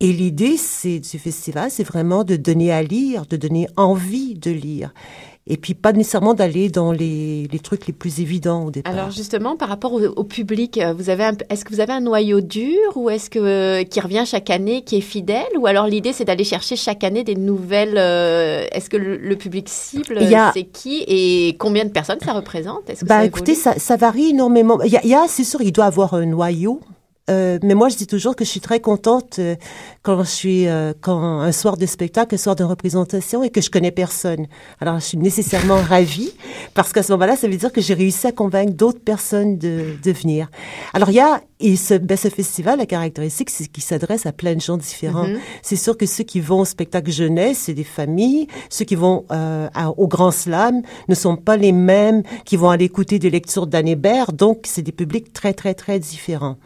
Et 0.00 0.12
l'idée, 0.12 0.56
c'est 0.58 0.98
du 0.98 1.18
festival, 1.18 1.70
c'est 1.70 1.84
vraiment 1.84 2.24
de 2.24 2.36
donner 2.36 2.72
à 2.72 2.82
lire, 2.82 3.26
de 3.26 3.36
donner 3.36 3.68
envie 3.76 4.34
de 4.34 4.50
lire. 4.50 4.92
Et 5.46 5.58
puis 5.58 5.74
pas 5.74 5.92
nécessairement 5.92 6.32
d'aller 6.32 6.70
dans 6.70 6.90
les, 6.90 7.46
les 7.52 7.58
trucs 7.58 7.86
les 7.86 7.92
plus 7.92 8.20
évidents 8.20 8.64
au 8.64 8.70
départ. 8.70 8.90
Alors 8.94 9.10
justement, 9.10 9.56
par 9.56 9.68
rapport 9.68 9.92
au, 9.92 10.00
au 10.02 10.24
public, 10.24 10.78
euh, 10.78 10.94
vous 10.94 11.10
avez 11.10 11.28
est-ce 11.50 11.66
que 11.66 11.74
vous 11.74 11.80
avez 11.80 11.92
un 11.92 12.00
noyau 12.00 12.40
dur 12.40 12.78
ou 12.96 13.10
est-ce 13.10 13.28
que 13.28 13.38
euh, 13.38 13.84
qui 13.84 14.00
revient 14.00 14.24
chaque 14.24 14.48
année, 14.48 14.82
qui 14.84 14.96
est 14.96 15.00
fidèle, 15.02 15.44
ou 15.58 15.66
alors 15.66 15.86
l'idée 15.86 16.14
c'est 16.14 16.24
d'aller 16.24 16.44
chercher 16.44 16.76
chaque 16.76 17.04
année 17.04 17.24
des 17.24 17.34
nouvelles. 17.34 17.98
euh, 17.98 18.64
est-ce 18.72 18.88
que 18.88 18.96
le, 18.96 19.18
le 19.18 19.36
public 19.36 19.68
cible, 19.68 20.16
a- 20.34 20.52
c'est 20.54 20.64
qui 20.64 21.04
et 21.06 21.56
combien 21.58 21.84
de 21.84 21.90
personnes 21.90 22.20
ça 22.24 22.32
représente? 22.32 22.86
Que 22.86 23.04
Bah 23.04 23.18
ça 23.18 23.24
écoutez, 23.26 23.54
ça 23.54 23.96
varie 23.96 24.30
énormément. 24.30 24.80
Il 24.82 24.92
y 24.92 24.96
a, 24.96 25.00
il 25.04 25.10
y 25.10 25.14
a 25.14 25.26
c'est 25.28 25.44
sûr, 25.44 25.60
il 25.60 25.72
doit 25.72 25.84
avoir 25.84 26.14
un 26.14 26.24
noyau. 26.24 26.80
Euh, 27.30 27.58
mais 27.62 27.74
moi, 27.74 27.88
je 27.88 27.96
dis 27.96 28.06
toujours 28.06 28.36
que 28.36 28.44
je 28.44 28.50
suis 28.50 28.60
très 28.60 28.80
contente 28.80 29.38
euh, 29.38 29.56
quand 30.02 30.22
je 30.24 30.28
suis 30.28 30.68
euh, 30.68 30.92
quand 31.00 31.18
un 31.22 31.52
soir 31.52 31.78
de 31.78 31.86
spectacle, 31.86 32.34
un 32.34 32.38
soir 32.38 32.54
de 32.54 32.64
représentation 32.64 33.42
et 33.42 33.48
que 33.48 33.62
je 33.62 33.70
connais 33.70 33.90
personne. 33.90 34.46
Alors, 34.80 35.00
je 35.00 35.04
suis 35.06 35.18
nécessairement 35.18 35.76
ravie 35.88 36.32
parce 36.74 36.92
qu'à 36.92 37.02
ce 37.02 37.12
moment-là, 37.12 37.36
ça 37.36 37.48
veut 37.48 37.56
dire 37.56 37.72
que 37.72 37.80
j'ai 37.80 37.94
réussi 37.94 38.26
à 38.26 38.32
convaincre 38.32 38.72
d'autres 38.74 39.00
personnes 39.00 39.56
de, 39.56 39.96
de 40.02 40.12
venir. 40.12 40.50
Alors, 40.92 41.08
il 41.08 41.14
y 41.14 41.20
a 41.20 41.40
et 41.60 41.76
ce, 41.76 41.94
ben, 41.94 42.16
ce 42.16 42.28
festival, 42.28 42.78
la 42.78 42.84
caractéristique, 42.84 43.48
c'est 43.48 43.68
qu'il 43.68 43.82
s'adresse 43.82 44.26
à 44.26 44.32
plein 44.32 44.54
de 44.54 44.60
gens 44.60 44.76
différents. 44.76 45.26
Mhm. 45.28 45.38
C'est 45.62 45.76
sûr 45.76 45.96
que 45.96 46.04
ceux 46.04 46.24
qui 46.24 46.40
vont 46.40 46.60
au 46.60 46.64
spectacle 46.66 47.10
jeunesse, 47.10 47.58
c'est 47.58 47.72
des 47.74 47.84
familles. 47.84 48.48
Ceux 48.68 48.84
qui 48.84 48.96
vont 48.96 49.24
euh, 49.30 49.68
à- 49.72 49.88
au 49.90 50.06
Grand 50.06 50.30
Slam 50.30 50.82
ne 51.08 51.14
sont 51.14 51.36
pas 51.36 51.56
les 51.56 51.72
mêmes 51.72 52.22
qui 52.44 52.56
vont 52.58 52.68
aller 52.68 52.84
écouter 52.84 53.18
des 53.18 53.30
lectures 53.30 53.66
d'Anne 53.66 53.88
Hébert. 53.88 54.32
Donc, 54.32 54.64
c'est 54.64 54.82
des 54.82 54.92
publics 54.92 55.32
très, 55.32 55.54
très, 55.54 55.72
très 55.72 55.98
différents. 55.98 56.56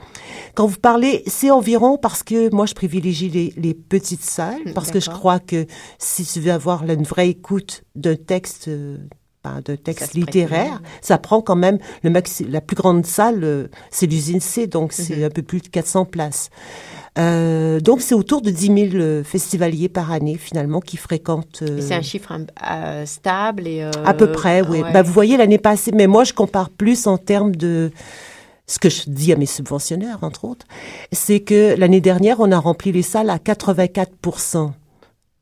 Quand 0.55 0.67
vous 0.67 0.79
parlez, 0.79 1.23
c'est 1.27 1.51
environ 1.51 1.99
parce 1.99 2.23
que 2.23 2.53
moi, 2.55 2.67
je 2.67 2.75
privilégie 2.75 3.29
les, 3.29 3.53
les 3.57 3.75
petites 3.75 4.23
salles 4.25 4.73
parce 4.75 4.91
que 4.91 5.01
je 5.01 5.11
crois 5.11 5.39
que 5.39 5.67
si 5.99 6.25
tu 6.25 6.41
veux 6.41 6.53
avoir 6.53 6.85
là, 6.85 6.95
une 6.95 7.05
vraie 7.05 7.29
écoute 7.29 7.83
d'un 7.95 8.17
texte, 8.17 8.69
euh, 8.69 8.97
ben, 9.45 9.61
d'un 9.65 9.77
texte 9.77 10.15
littéraire. 10.15 10.83
Ça 11.01 11.17
prend 11.19 11.41
quand 11.41 11.55
même 11.57 11.79
le 12.03 12.11
maxi 12.11 12.45
la 12.45 12.61
plus 12.61 12.75
grande 12.77 13.07
salle, 13.07 13.45
euh, 13.45 13.69
c'est 13.91 14.07
l'usine 14.07 14.41
C, 14.41 14.67
donc 14.67 14.93
c'est 14.93 15.17
Mhm. 15.17 15.25
un 15.25 15.31
peu 15.31 15.43
plus 15.43 15.61
de 15.61 15.69
400 15.69 16.05
places. 16.07 16.51
Euh, 17.19 17.81
donc 17.81 18.01
c'est 18.01 18.15
autour 18.15 18.43
de 18.43 18.51
10 18.51 18.67
000 18.67 18.77
euh, 18.95 19.25
festivaliers 19.25 19.89
par 19.89 20.13
année 20.13 20.37
finalement 20.37 20.81
qui 20.81 20.97
fréquentent. 20.97 21.61
euh, 21.63 21.81
c'est 21.81 21.95
un 21.95 22.03
chiffre 22.03 22.33
euh, 22.71 23.07
stable 23.07 23.67
et 23.67 23.83
à 24.05 24.15
peu 24.15 24.31
près, 24.31 24.61
oui. 24.63 24.83
ouais. 24.83 24.93
Ben, 24.93 25.03
vous 25.03 25.13
voyez 25.13 25.37
l'année 25.37 25.59
passée, 25.59 25.91
mais 25.93 26.07
moi 26.07 26.23
je 26.25 26.33
compare 26.33 26.71
plus 26.71 27.07
en 27.07 27.19
termes 27.19 27.57
de 27.57 27.91
ce 28.69 28.79
que 28.79 28.89
je 28.89 29.05
dis 29.09 29.33
à 29.33 29.37
mes 29.37 29.47
subventionnaires, 29.47 30.19
entre 30.23 30.45
autres, 30.45 30.67
c'est 31.11 31.41
que 31.41 31.75
l'année 31.77 32.01
dernière, 32.01 32.39
on 32.39 32.53
a 32.53 32.59
rempli 32.59 32.93
les 32.93 33.03
salles 33.03 33.31
à 33.31 33.39
84% 33.39 34.71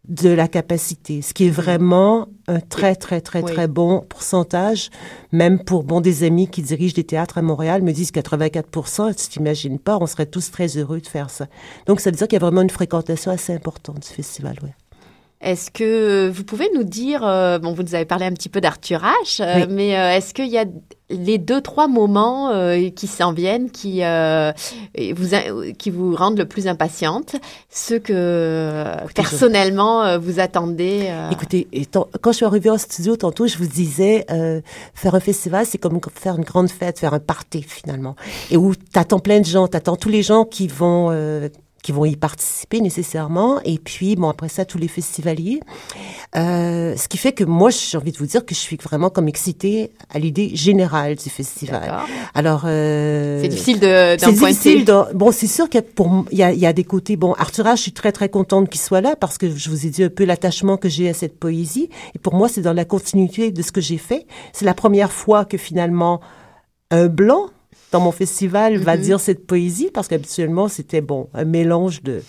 de 0.09 0.29
la 0.29 0.47
capacité, 0.47 1.21
ce 1.21 1.35
qui 1.35 1.47
est 1.47 1.51
vraiment 1.51 2.29
un 2.47 2.61
très, 2.61 2.95
très, 2.95 3.21
très, 3.21 3.43
Oui. 3.43 3.53
très 3.53 3.67
bon 3.67 4.05
pourcentage. 4.09 4.91
Même 5.33 5.59
pour 5.65 5.83
bon 5.83 6.01
des 6.01 6.23
amis 6.23 6.49
qui 6.49 6.63
dirigent 6.63 6.95
des 6.95 7.03
théâtres 7.03 7.39
à 7.39 7.43
Montréal 7.43 7.83
me 7.83 7.93
disent 7.93 8.13
84% 8.13 9.15
tu 9.17 9.29
t'imagines 9.29 9.81
pas, 9.81 9.99
on 10.01 10.07
serait 10.07 10.27
tous 10.27 10.53
très 10.53 10.77
heureux 10.77 11.01
de 11.01 11.09
faire 11.09 11.29
ça. 11.31 11.49
Donc, 11.87 12.01
ça 12.01 12.11
veut 12.11 12.17
dire 12.17 12.29
qu'il 12.29 12.37
y 12.37 12.43
a 12.43 12.45
vraiment 12.47 12.63
une 12.63 12.71
fréquentation 12.71 13.33
assez 13.33 13.53
importante 13.53 13.99
du 13.99 14.09
festival, 14.09 14.57
ouais. 14.63 14.75
Est-ce 15.41 15.71
que 15.71 16.31
vous 16.31 16.45
pouvez 16.45 16.69
nous 16.75 16.83
dire, 16.85 17.21
euh, 17.23 17.59
bon, 17.59 17.73
vous 17.75 17.83
nous 17.83 17.95
avez 17.95 18.07
parlé 18.07 18.25
un 18.25 18.33
petit 18.33 18.49
peu 18.49 18.61
d'Arthur 18.61 19.03
H, 19.03 19.43
euh, 19.43 19.55
Oui. 19.61 19.67
mais 19.71 19.97
euh, 19.99 20.13
est-ce 20.17 20.33
qu'il 20.33 20.49
y 20.49 20.57
a 20.59 20.65
les 21.11 21.39
deux, 21.39 21.61
trois 21.61 21.87
moments 21.89 22.51
euh, 22.51 22.89
qui 22.89 23.07
s'en 23.07 23.33
viennent, 23.33 23.71
qui, 23.71 24.03
euh, 24.03 24.51
vous, 25.15 25.29
qui 25.79 25.91
vous 25.91 26.17
rendent 26.17 26.39
le 26.39 26.47
plus 26.47 26.67
impatiente, 26.67 27.37
ceux 27.71 27.99
que 27.99 28.13
euh, 28.15 28.95
Écoutez, 29.05 29.13
personnellement 29.15 30.03
euh, 30.05 30.19
vous 30.19 30.41
attendez 30.41 31.07
euh, 31.11 31.31
Écoutez, 31.31 31.69
quand 32.23 32.33
je 32.33 32.37
suis 32.39 32.47
arrivée 32.47 32.71
au 32.71 32.79
studio 32.79 33.15
tantôt, 33.17 33.47
je 33.47 33.59
vous 33.59 33.67
disais, 33.69 34.25
euh, 34.31 34.61
faire 34.95 35.15
un 35.15 35.21
festival, 35.21 35.67
c'est 35.67 35.79
comme 35.79 36.01
faire 36.15 36.37
une 36.39 36.45
grande 36.45 36.71
fête, 36.71 36.99
faire 36.99 37.15
un 37.15 37.21
party 37.21 37.63
finalement, 37.63 38.17
et 38.51 38.57
où 38.57 38.75
t'attends 38.75 39.21
plein 39.21 39.41
de 39.41 39.45
gens, 39.47 39.69
t'attends 39.69 39.97
tous 39.97 40.09
les 40.09 40.23
gens 40.23 40.45
qui 40.45 40.67
vont 40.67 41.11
euh, 41.13 41.49
qui 41.83 41.93
vont 41.93 42.05
y 42.05 42.17
participer 42.17 42.81
nécessairement, 42.81 43.61
et 43.65 43.79
puis 43.79 44.17
bon 44.17 44.29
après 44.29 44.49
ça 44.49 44.65
tous 44.65 44.79
les 44.79 44.89
festivaliers. 44.89 45.61
Euh, 46.37 46.97
ce 46.97 47.07
qui 47.09 47.17
fait 47.17 47.33
que 47.33 47.45
moi 47.45 47.71
j'ai 47.71 47.97
envie 47.97 48.11
de 48.13 48.19
vous 48.19 48.27
dire 48.27 48.45
que 48.45 48.55
je 48.55 48.61
suis 48.61 48.77
vraiment 48.77 49.09
comme 49.09 49.29
excitée 49.29 49.93
à 50.13 50.19
l'idée 50.19 50.51
générale 50.57 51.15
du 51.15 51.31
festival. 51.31 51.93
Alors 52.35 52.63
euh, 52.67 53.41
C'est 53.43 53.49
difficile 53.49 53.79
de- 53.81 54.17
c'est 54.19 54.33
difficile 54.33 54.85
d'en- 54.85 55.07
Bon, 55.15 55.31
c'est 55.31 55.47
sûr 55.47 55.69
qu'il 55.69 55.81
y 55.81 55.85
a, 55.85 55.87
pour, 55.95 56.25
il 56.33 56.39
y 56.39 56.43
a, 56.43 56.53
il 56.53 56.59
y 56.59 56.67
a 56.67 56.73
des 56.73 56.85
côtés. 56.85 57.17
Bon, 57.17 57.33
Arthur 57.35 57.67
je 57.77 57.83
suis 57.83 57.93
très 57.93 58.13
très 58.13 58.29
contente 58.29 58.69
qu'il 58.69 58.81
soit 58.81 59.01
là 59.01 59.15
parce 59.17 59.39
que 59.39 59.55
je 59.55 59.71
vous 59.71 59.87
ai 59.87 59.91
dit 59.91 60.03
un 60.05 60.09
peu 60.09 60.25
l'attachement 60.25 60.77
que 60.77 60.89
j'ai 60.89 61.09
à 61.09 61.15
cette 61.15 61.39
poésie. 61.39 61.89
Et 62.15 62.19
pour 62.19 62.35
moi, 62.35 62.49
c'est 62.49 62.61
dans 62.63 62.73
la 62.73 62.85
continuité 62.85 63.51
de 63.53 63.63
ce 63.63 63.73
que 63.73 63.81
j'ai 63.81 63.99
fait. 63.99 64.27
C'est 64.53 64.65
la 64.65 64.75
première 64.75 65.13
fois 65.13 65.45
que 65.45 65.57
finalement 65.57 66.21
un 66.91 67.07
blanc 67.07 67.47
dans 67.93 68.01
mon 68.01 68.13
festival 68.13 68.77
va 68.79 68.97
Mhm. 68.97 69.03
dire 69.03 69.21
cette 69.21 69.47
poésie 69.47 69.91
parce 69.93 70.09
qu'habituellement 70.09 70.69
c'était 70.69 71.01
bon 71.01 71.29
un 71.35 71.45
mélange 71.45 72.03
de 72.03 72.23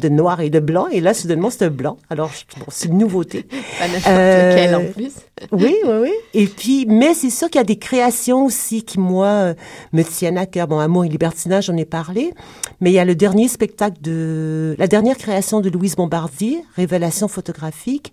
de 0.00 0.08
noir 0.08 0.40
et 0.40 0.50
de 0.50 0.58
blanc 0.58 0.88
et 0.90 1.00
là 1.00 1.14
soudainement 1.14 1.50
c'est 1.50 1.66
un 1.66 1.70
blanc. 1.70 1.98
Alors 2.10 2.32
bon, 2.58 2.64
c'est 2.68 2.88
une 2.88 2.98
nouveauté. 2.98 3.42
Pas 3.78 3.86
n'importe 3.86 4.06
Euh, 4.08 4.50
lequel 4.50 4.74
en 4.74 4.84
plus. 4.92 5.12
Oui, 5.52 5.76
oui, 5.86 5.92
oui. 6.02 6.10
Et 6.32 6.46
puis, 6.48 6.84
mais 6.88 7.14
c'est 7.14 7.30
sûr 7.30 7.48
qu'il 7.48 7.60
y 7.60 7.62
a 7.62 7.64
des 7.64 7.78
créations 7.78 8.44
aussi 8.44 8.82
qui, 8.82 8.98
moi, 8.98 9.26
euh, 9.28 9.54
me 9.92 10.02
tiennent 10.02 10.36
à 10.38 10.46
cœur. 10.46 10.66
Bon, 10.66 10.80
Amour 10.80 11.04
et 11.04 11.08
libertinage, 11.08 11.66
j'en 11.66 11.76
ai 11.76 11.84
parlé. 11.84 12.34
Mais 12.80 12.90
il 12.90 12.94
y 12.94 12.98
a 12.98 13.04
le 13.04 13.14
dernier 13.14 13.46
spectacle 13.46 13.98
de... 14.00 14.74
La 14.80 14.88
dernière 14.88 15.16
création 15.16 15.60
de 15.60 15.70
Louise 15.70 15.94
Bombardier, 15.94 16.64
Révélation 16.74 17.28
photographique. 17.28 18.12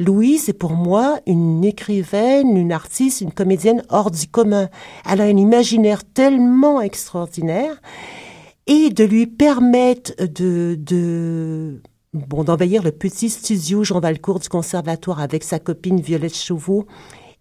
Louise 0.00 0.48
est 0.48 0.54
pour 0.54 0.72
moi 0.72 1.20
une 1.26 1.62
écrivaine, 1.62 2.56
une 2.56 2.72
artiste, 2.72 3.20
une 3.20 3.32
comédienne 3.32 3.82
hors 3.90 4.10
du 4.10 4.26
commun. 4.26 4.70
Elle 5.06 5.20
a 5.20 5.24
un 5.24 5.36
imaginaire 5.36 6.04
tellement 6.04 6.80
extraordinaire 6.80 7.82
et 8.66 8.88
de 8.88 9.04
lui 9.04 9.26
permettre 9.26 10.14
de, 10.24 11.82
bon, 12.14 12.44
d'envahir 12.44 12.82
le 12.82 12.92
petit 12.92 13.28
studio 13.28 13.84
Jean 13.84 14.00
Valcourt 14.00 14.40
du 14.40 14.48
conservatoire 14.48 15.20
avec 15.20 15.44
sa 15.44 15.58
copine 15.58 16.00
Violette 16.00 16.34
Chauveau 16.34 16.86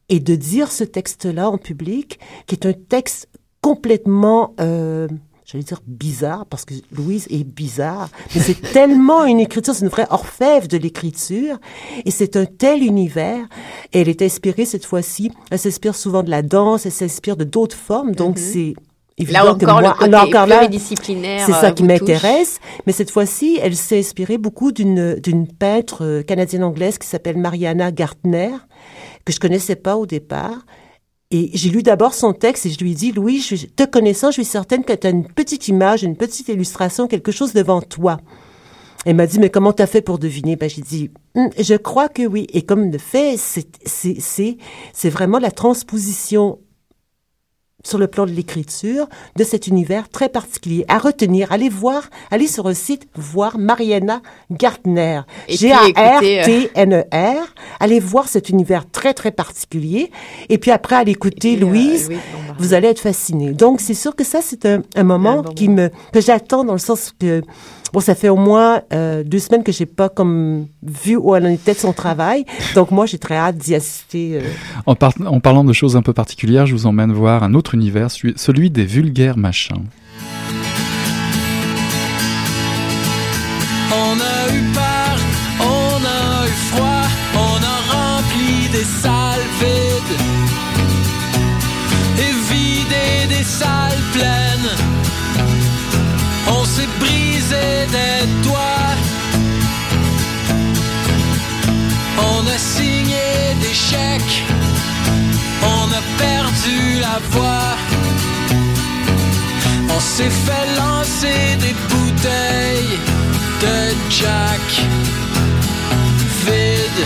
et 0.09 0.19
de 0.19 0.35
dire 0.35 0.69
ce 0.69 0.83
texte-là 0.83 1.49
en 1.49 1.57
public, 1.57 2.19
qui 2.45 2.55
est 2.55 2.65
un 2.65 2.73
texte 2.73 3.29
complètement, 3.61 4.53
euh, 4.59 5.07
j'allais 5.51 5.63
dire 5.63 5.79
bizarre, 5.87 6.45
parce 6.45 6.63
que 6.65 6.75
Louise 6.91 7.25
est 7.31 7.43
bizarre, 7.43 8.09
mais 8.35 8.41
c'est 8.41 8.61
tellement 8.73 9.25
une 9.25 9.39
écriture, 9.39 9.73
c'est 9.73 9.83
une 9.83 9.89
vraie 9.89 10.05
orfèvre 10.11 10.67
de 10.67 10.77
l'écriture, 10.77 11.57
et 12.05 12.11
c'est 12.11 12.35
un 12.35 12.45
tel 12.45 12.83
univers, 12.83 13.45
et 13.93 14.01
elle 14.01 14.09
est 14.09 14.21
inspirée 14.21 14.65
cette 14.65 14.85
fois-ci, 14.85 15.31
elle 15.49 15.57
s'inspire 15.59 15.95
souvent 15.95 16.21
de 16.21 16.29
la 16.29 16.41
danse, 16.43 16.85
elle 16.85 16.91
s'inspire 16.91 17.35
de 17.35 17.45
d'autres 17.45 17.75
formes, 17.77 18.13
donc 18.13 18.37
Mhm. 18.37 18.43
c'est 18.43 18.73
Là 19.17 19.41
évident 19.41 19.57
que 19.57 19.65
encore, 19.65 19.81
moi, 19.81 19.89
le 19.89 19.97
côté 19.97 20.11
là 20.11 20.25
encore 20.25 20.45
là, 20.47 20.57
pluridisciplinaire 20.59 21.45
c'est 21.45 21.51
euh, 21.53 21.61
ça 21.61 21.71
qui 21.71 21.81
vous 21.83 21.89
touche. 21.89 21.99
m'intéresse. 21.99 22.59
Mais 22.85 22.93
cette 22.93 23.11
fois-ci, 23.11 23.59
elle 23.61 23.75
s'est 23.75 23.99
inspirée 23.99 24.37
beaucoup 24.37 24.71
d'une 24.71 25.15
d'une 25.15 25.45
peintre 25.47 26.05
euh, 26.05 26.21
canadienne-anglaise 26.23 26.97
qui 26.97 27.07
s'appelle 27.07 27.37
Mariana 27.37 27.91
Gartner, 27.91 28.51
que 29.25 29.33
je 29.33 29.39
connaissais 29.41 29.75
pas 29.75 29.97
au 29.97 30.05
départ. 30.05 30.59
Et 31.31 31.51
j'ai 31.53 31.69
lu 31.69 31.83
d'abord 31.83 32.15
son 32.15 32.33
texte 32.33 32.65
et 32.65 32.71
je 32.71 32.79
lui 32.79 32.93
ai 32.93 32.95
dit, 32.95 33.11
Louis, 33.11 33.39
je, 33.39 33.67
te 33.67 33.83
connaissant, 33.83 34.31
je 34.31 34.41
suis 34.41 34.45
certaine 34.45 34.83
que 34.83 34.93
tu 34.93 35.05
as 35.05 35.11
une 35.11 35.27
petite 35.27 35.67
image, 35.67 36.01
une 36.01 36.17
petite 36.17 36.47
illustration, 36.47 37.07
quelque 37.07 37.31
chose 37.31 37.53
devant 37.53 37.81
toi. 37.81 38.17
Elle 39.05 39.15
m'a 39.15 39.27
dit, 39.27 39.37
mais 39.37 39.51
comment 39.51 39.71
t'as 39.71 39.85
fait 39.85 40.01
pour 40.01 40.17
deviner? 40.17 40.55
Ben, 40.55 40.67
j'ai 40.67 40.81
dit, 40.81 41.11
Hum, 41.35 41.49
je 41.57 41.75
crois 41.75 42.09
que 42.09 42.23
oui. 42.23 42.47
Et 42.51 42.63
comme 42.63 42.89
de 42.89 42.97
fait, 42.97 43.37
c'est, 43.37 43.67
c'est, 43.85 44.19
c'est, 44.19 44.57
c'est 44.91 45.09
vraiment 45.11 45.37
la 45.37 45.51
transposition 45.51 46.57
sur 47.83 47.97
le 47.97 48.07
plan 48.07 48.25
de 48.25 48.31
l'écriture 48.31 49.07
de 49.35 49.43
cet 49.43 49.67
univers 49.67 50.09
très 50.09 50.29
particulier. 50.29 50.85
À 50.87 50.97
retenir, 50.97 51.51
allez 51.51 51.69
voir, 51.69 52.03
allez 52.31 52.47
sur 52.47 52.67
un 52.67 52.73
site, 52.73 53.07
voir 53.15 53.57
Mariana 53.57 54.21
Gartner. 54.51 55.21
G-A-R-T-N-E-R. 55.47 57.03
E 57.13 57.47
Allez 57.79 57.99
voir 57.99 58.27
cet 58.27 58.49
univers 58.49 58.89
très, 58.89 59.13
très 59.13 59.31
particulier. 59.31 60.11
Et 60.49 60.57
puis 60.57 60.71
après, 60.71 60.95
allez 60.95 61.13
écouter 61.13 61.53
Et 61.53 61.57
puis, 61.57 61.65
euh, 61.65 61.69
Louise. 61.69 62.09
Vous 62.57 62.73
allez 62.73 62.89
être 62.89 62.99
fasciné. 62.99 63.51
Donc, 63.53 63.79
c'est 63.79 63.93
sûr 63.93 64.15
que 64.15 64.23
ça, 64.23 64.41
c'est 64.41 64.65
un, 64.65 64.81
un 64.95 65.03
moment 65.03 65.39
Un 65.39 65.41
bon 65.43 65.53
qui 65.53 65.69
me, 65.69 65.89
que 66.11 66.19
j'attends 66.19 66.63
dans 66.63 66.73
le 66.73 66.79
sens 66.79 67.13
que, 67.19 67.41
bon, 67.93 67.99
ça 67.99 68.15
fait 68.15 68.29
au 68.29 68.35
moins 68.35 68.81
euh, 68.93 69.23
deux 69.23 69.39
semaines 69.39 69.63
que 69.63 69.71
j'ai 69.71 69.85
pas 69.85 70.09
comme 70.09 70.67
vu 70.83 71.15
où 71.15 71.35
elle 71.35 71.45
en 71.45 71.49
était 71.49 71.73
de 71.73 71.77
son 71.79 71.93
travail. 71.93 72.45
Donc, 72.75 72.91
moi, 72.91 73.05
j'ai 73.05 73.17
très 73.17 73.35
hâte 73.35 73.57
d'y 73.57 73.75
assister. 73.75 74.35
euh, 74.35 74.41
En, 74.85 74.95
par- 74.95 75.13
en 75.25 75.39
parlant 75.39 75.63
de 75.63 75.73
choses 75.73 75.95
un 75.95 76.01
peu 76.01 76.13
particulières, 76.13 76.65
je 76.65 76.73
vous 76.73 76.85
emmène 76.85 77.11
voir 77.11 77.43
un 77.43 77.53
autre 77.53 77.73
univers, 77.75 78.09
celui 78.11 78.69
des 78.69 78.85
vulgaires 78.85 79.37
machins. 79.37 79.83
On 105.63 105.91
a 105.91 106.01
perdu 106.17 106.99
la 106.99 107.19
voix. 107.31 107.75
On 109.89 109.99
s'est 109.99 110.29
fait 110.29 110.67
lancer 110.77 111.55
des 111.59 111.75
bouteilles 111.89 112.99
de 113.61 113.75
Jack 114.09 114.65
vide. 116.45 117.03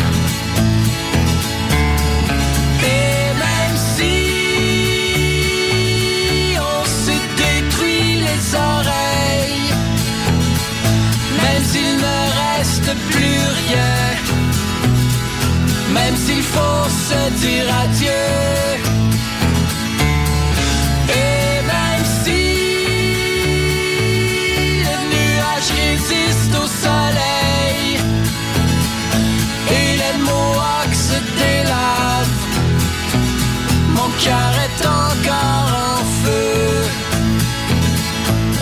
Et 2.84 3.34
même 3.46 3.78
si 3.96 4.16
on 6.60 6.86
s'est 6.86 7.28
détruit 7.38 8.12
les 8.28 8.44
oreilles, 8.56 9.72
même 11.42 11.64
s'il 11.64 11.96
ne 11.96 12.18
reste 12.44 12.92
plus 13.10 13.42
rien, 13.68 14.03
même 15.94 16.16
s'il 16.16 16.42
faut 16.42 16.90
se 17.10 17.20
dire 17.44 17.66
adieu. 17.84 18.26
Et 21.10 21.56
même 21.74 22.06
si 22.24 22.44
le 24.86 24.96
nuage 25.14 25.70
résiste 25.82 26.54
au 26.64 26.68
soleil 26.86 27.86
et 29.78 29.90
les 30.02 30.18
mohawks 30.28 31.02
se 31.10 31.18
délavent, 31.42 32.42
mon 33.98 34.10
cœur 34.24 34.54
est 34.66 34.80
en 34.86 35.03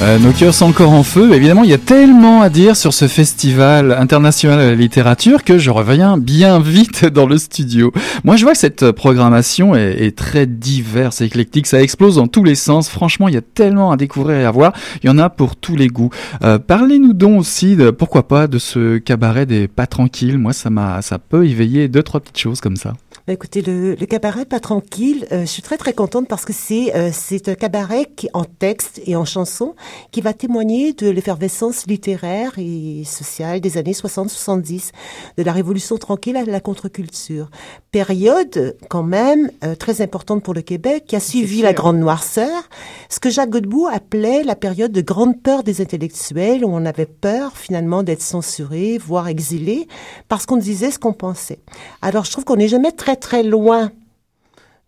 Euh, 0.02 0.18
nos 0.18 0.32
cœurs 0.32 0.56
sont 0.56 0.66
encore 0.66 0.94
en 0.94 1.04
feu. 1.04 1.32
Évidemment, 1.32 1.64
il 1.64 1.70
y 1.70 1.76
a 1.76 1.78
tellement 1.78 2.42
à 2.42 2.50
dire 2.50 2.76
sur 2.76 2.92
ce 2.92 3.08
festival 3.08 3.92
international 3.92 4.58
de 4.58 4.64
la 4.64 4.76
littérature 4.76 5.44
que 5.44 5.60
je 5.60 5.70
reviens 5.70 6.18
bien 6.18 6.60
vite 6.60 7.06
dans 7.14 7.28
le 7.28 7.38
studio. 7.38 7.92
Moi, 8.24 8.36
je 8.36 8.44
vois 8.44 8.54
que 8.54 8.58
cette 8.58 8.92
programmation 8.94 9.76
est, 9.76 10.02
est 10.02 10.18
très 10.18 10.48
diverse, 10.48 11.22
éclectique. 11.22 11.68
Ça 11.68 11.84
explose 11.84 12.16
dans 12.16 12.28
tous 12.28 12.44
les 12.44 12.56
sens. 12.56 12.90
Franchement, 12.90 13.28
il 13.28 13.36
y 13.36 13.38
a 13.38 13.42
tellement 13.42 13.92
à 13.92 13.98
découvrir 13.98 14.40
et 14.40 14.46
à 14.46 14.50
voir. 14.50 14.74
Il 15.04 15.08
y 15.08 15.10
en 15.12 15.20
a 15.20 15.30
pour 15.30 15.56
tous 15.56 15.76
les 15.76 15.88
goûts. 15.88 16.10
Euh, 16.44 16.58
Parlez-nous 16.58 17.14
donc 17.14 17.40
aussi, 17.40 17.76
de, 17.76 17.92
pourquoi 17.92 18.28
pas, 18.28 18.48
de 18.48 18.58
ce 18.58 18.98
cabaret 18.98 19.46
des 19.46 19.68
pas 19.68 19.86
tranquilles. 19.86 20.40
Moi, 20.40 20.54
ça 20.54 20.72
m'a, 20.72 21.04
ça 21.04 21.20
peut 21.20 21.46
éveiller 21.46 21.90
deux, 21.90 22.02
trois 22.02 22.22
petites 22.22 22.40
choses 22.40 22.60
comme 22.60 22.76
ça. 22.76 22.94
Bah, 23.28 23.34
Écoutez, 23.34 23.62
le, 23.62 23.96
cabaret 24.06 24.46
pas 24.46 24.60
tranquille, 24.60 25.28
euh, 25.32 25.42
je 25.42 25.46
suis 25.46 25.62
très 25.62 25.78
très 25.78 25.94
contente 25.94 26.28
parce 26.28 26.44
que 26.44 26.54
c'est 26.54 26.96
euh, 26.96 27.12
c'est 27.14 27.50
un 27.50 27.56
cabaret 27.56 28.06
qui 28.16 28.30
en 28.34 28.46
texte 28.46 29.00
et 29.06 29.16
en 29.16 29.26
chanson 29.26 29.76
qui 30.12 30.22
va 30.22 30.34
témoigner 30.34 30.94
de 30.94 31.08
l'effervescence 31.08 31.86
littéraire 31.86 32.54
et 32.58 33.04
sociale 33.06 33.62
des 33.62 33.78
années 33.78 33.92
60-70, 33.92 34.92
de 35.38 35.44
la 35.44 35.52
révolution 35.52 35.98
tranquille 35.98 36.36
à 36.36 36.46
la 36.46 36.60
contre-culture. 36.60 37.50
Période 37.92 38.78
quand 38.90 39.04
même 39.04 39.52
euh, 39.66 39.76
très 39.76 40.02
importante 40.02 40.44
pour 40.44 40.54
le 40.54 40.62
Québec 40.62 41.04
qui 41.08 41.18
a 41.18 41.20
suivi 41.20 41.58
sûr. 41.58 41.66
la 41.66 41.74
grande 41.74 41.98
noirceur, 41.98 42.70
ce 43.10 43.20
que 43.20 43.30
Jacques 43.30 43.50
Godbout 43.50 43.88
appelait 43.88 44.44
la 44.44 44.56
période 44.56 44.94
de 44.94 45.02
grande 45.02 45.42
peur 45.42 45.64
des 45.64 45.82
intellectuels 45.82 46.64
où 46.64 46.70
on 46.70 46.86
avait 46.86 47.06
peur 47.06 47.58
finalement 47.58 48.02
d'être 48.02 48.22
censuré, 48.22 48.98
voire 48.98 49.28
exilé 49.28 49.90
parce 50.30 50.46
qu'on 50.46 50.56
disait 50.56 50.90
ce 50.90 51.00
qu'on 51.00 51.12
pensait. 51.12 51.60
Alors 52.02 52.24
je 52.24 52.32
trouve 52.32 52.46
qu'on 52.46 52.56
n'est 52.56 52.70
jamais 52.70 52.94
très 52.94 53.18
très 53.18 53.44
loin 53.44 53.92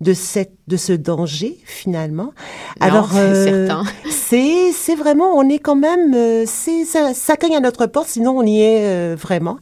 de 0.01 0.13
cette 0.13 0.51
de 0.67 0.75
ce 0.77 0.93
danger 0.93 1.57
finalement. 1.65 2.31
Non, 2.81 2.87
Alors 2.87 3.09
c'est 3.11 3.17
euh, 3.19 3.67
certain. 3.67 3.83
c'est 4.09 4.71
c'est 4.73 4.95
vraiment 4.95 5.35
on 5.37 5.47
est 5.49 5.59
quand 5.59 5.75
même 5.75 6.13
euh, 6.15 6.43
c'est 6.47 6.83
ça, 6.85 7.13
ça 7.13 7.35
cogne 7.37 7.55
à 7.55 7.59
notre 7.59 7.85
porte 7.85 8.07
sinon 8.07 8.31
on 8.37 8.43
y 8.45 8.59
est 8.61 8.85
euh, 8.85 9.15
vraiment. 9.19 9.57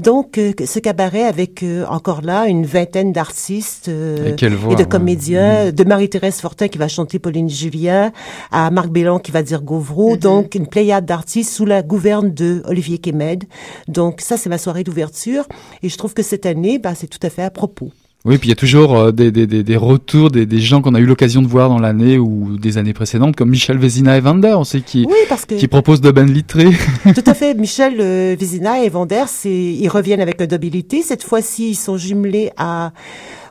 Donc 0.00 0.38
euh, 0.38 0.52
ce 0.64 0.78
cabaret 0.78 1.22
avec 1.24 1.62
euh, 1.62 1.84
encore 1.88 2.22
là 2.22 2.46
une 2.46 2.66
vingtaine 2.66 3.12
d'artistes 3.12 3.88
euh, 3.88 4.34
Et 4.36 4.48
voix, 4.48 4.72
et 4.72 4.76
de 4.76 4.82
ouais. 4.82 4.88
comédiens, 4.88 5.70
de 5.72 5.84
Marie-Thérèse 5.84 6.40
Fortin 6.40 6.68
qui 6.68 6.78
va 6.78 6.88
chanter 6.88 7.18
Pauline 7.18 7.50
Julien, 7.50 8.12
à 8.50 8.70
Marc 8.70 8.88
Bélan 8.90 9.18
qui 9.18 9.30
va 9.32 9.42
dire 9.42 9.62
Gauvreau, 9.62 10.12
Mhm. 10.12 10.18
donc 10.18 10.54
une 10.54 10.66
pléiade 10.66 11.04
d'artistes 11.06 11.52
sous 11.52 11.66
la 11.66 11.82
gouverne 11.82 12.32
de 12.32 12.62
Olivier 12.66 12.98
Kemed. 12.98 13.44
Donc 13.88 14.20
ça 14.20 14.36
c'est 14.36 14.48
ma 14.48 14.58
soirée 14.58 14.82
d'ouverture 14.84 15.46
et 15.82 15.88
je 15.88 15.96
trouve 15.98 16.14
que 16.14 16.22
cette 16.22 16.46
année 16.46 16.78
bah, 16.78 16.94
c'est 16.96 17.06
tout 17.08 17.24
à 17.24 17.30
fait 17.30 17.42
à 17.42 17.50
propos. 17.50 17.90
Oui, 18.26 18.38
puis 18.38 18.48
il 18.48 18.50
y 18.50 18.52
a 18.52 18.56
toujours 18.56 18.96
euh, 18.96 19.12
des, 19.12 19.30
des, 19.30 19.46
des, 19.46 19.62
des 19.62 19.76
retours, 19.76 20.30
des, 20.30 20.46
des 20.46 20.58
gens 20.58 20.80
qu'on 20.80 20.94
a 20.94 20.98
eu 20.98 21.04
l'occasion 21.04 21.42
de 21.42 21.46
voir 21.46 21.68
dans 21.68 21.78
l'année 21.78 22.16
ou 22.16 22.56
des 22.56 22.78
années 22.78 22.94
précédentes, 22.94 23.36
comme 23.36 23.50
Michel 23.50 23.76
Vézina 23.76 24.16
et 24.16 24.20
Vander, 24.20 24.54
on 24.56 24.64
sait 24.64 24.80
qui, 24.80 25.04
Oui 25.06 25.18
parce 25.28 25.44
que 25.44 25.56
qui 25.56 25.68
proposent 25.68 26.00
de 26.00 26.10
bains 26.10 26.24
litrés. 26.24 26.70
Tout 27.04 27.24
à 27.26 27.34
fait. 27.34 27.52
Michel 27.52 27.96
euh, 28.00 28.34
Vézina 28.38 28.82
et 28.82 28.88
Vander, 28.88 29.24
c'est, 29.26 29.52
ils 29.52 29.88
reviennent 29.88 30.22
avec 30.22 30.40
un 30.40 30.46
Nobilité. 30.46 31.02
Cette 31.02 31.22
fois-ci, 31.22 31.70
ils 31.70 31.74
sont 31.74 31.98
jumelés 31.98 32.50
à, 32.56 32.92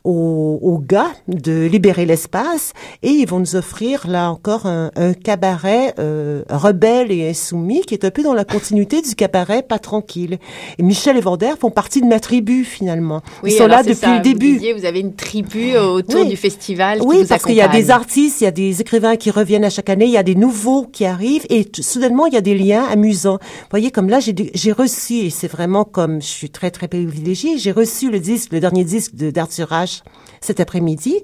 au, 0.04 0.60
au 0.62 0.78
gars 0.80 1.12
de 1.28 1.66
Libérer 1.66 2.06
l'espace 2.06 2.74
et 3.04 3.10
ils 3.10 3.28
vont 3.28 3.39
nous 3.39 3.56
offrir 3.56 4.06
là 4.08 4.30
encore 4.32 4.66
un, 4.66 4.92
un 4.96 5.13
cabaret 5.13 5.94
euh, 6.00 6.44
rebelle 6.50 7.12
et 7.12 7.30
insoumis 7.30 7.82
qui 7.82 7.94
est 7.94 8.06
un 8.06 8.12
peu 8.12 8.22
dans 8.24 8.34
la 8.34 8.46
continuité 8.46 9.02
du 9.02 9.16
cabaret 9.16 9.63
pas 9.63 9.80
tranquille. 9.80 10.38
Et 10.78 10.84
Michel 10.84 11.18
et 11.18 11.22
Vander 11.22 11.54
font 11.60 11.72
partie 11.72 12.02
de 12.02 12.06
ma 12.08 12.20
tribu 12.20 12.63
finalement. 12.66 13.22
Oui, 13.44 13.52
ils 13.52 13.58
sont 13.58 13.68
là 13.68 13.82
depuis 13.84 13.96
ça, 13.96 14.16
le 14.18 14.22
début. 14.22 14.48
Vous, 14.54 14.60
disiez, 14.60 14.74
vous 14.74 14.86
avez 14.86 15.00
une 15.00 15.16
tribu 15.16 15.78
autour 15.78 16.22
Oui. 16.22 16.28
du 16.30 16.36
festival. 16.38 17.00
qui 17.00 17.06
Oui, 17.08 17.22
vous 17.22 17.28
parce 17.28 17.44
qu'il 17.44 17.56
y 17.56 17.62
a 17.62 17.68
des 17.68 17.89
artistes, 17.92 18.42
il 18.42 18.46
y 18.46 18.48
a 18.48 18.52
des 18.52 18.82
écrivains 18.82 19.16
qui 19.16 19.32
reviennent 19.32 19.66
à 19.66 19.70
chaque 19.70 19.89
année, 19.89 20.06
il 20.06 20.12
y 20.12 20.18
a 20.18 20.24
des 20.24 20.36
nouveaux 20.36 20.86
qui 20.86 21.06
arrivent 21.06 21.46
et 21.50 21.70
soudainement 21.80 22.26
il 22.28 22.34
y 22.34 22.38
a 22.38 22.42
des 22.42 22.56
liens 22.58 22.84
amusants. 22.86 23.39
Vous 23.42 23.68
voyez, 23.72 23.92
comme 23.92 24.10
là, 24.10 24.20
j'ai 24.20 24.72
reçu, 24.72 25.13
et 25.16 25.30
c'est 25.30 25.48
vraiment 25.48 25.84
comme 25.86 26.22
je 26.22 26.28
suis 26.28 26.50
très 26.50 26.72
très 26.72 26.88
privilégiée, 26.88 27.58
j'ai 27.58 27.72
reçu 27.72 28.12
le 28.12 28.20
disque, 28.20 28.52
le 28.52 28.60
dernier 28.60 28.84
disque 28.84 29.16
de 29.16 29.32
d'Arthur 29.32 29.70
H 29.72 29.93
cet 30.42 30.60
après-midi 30.60 31.16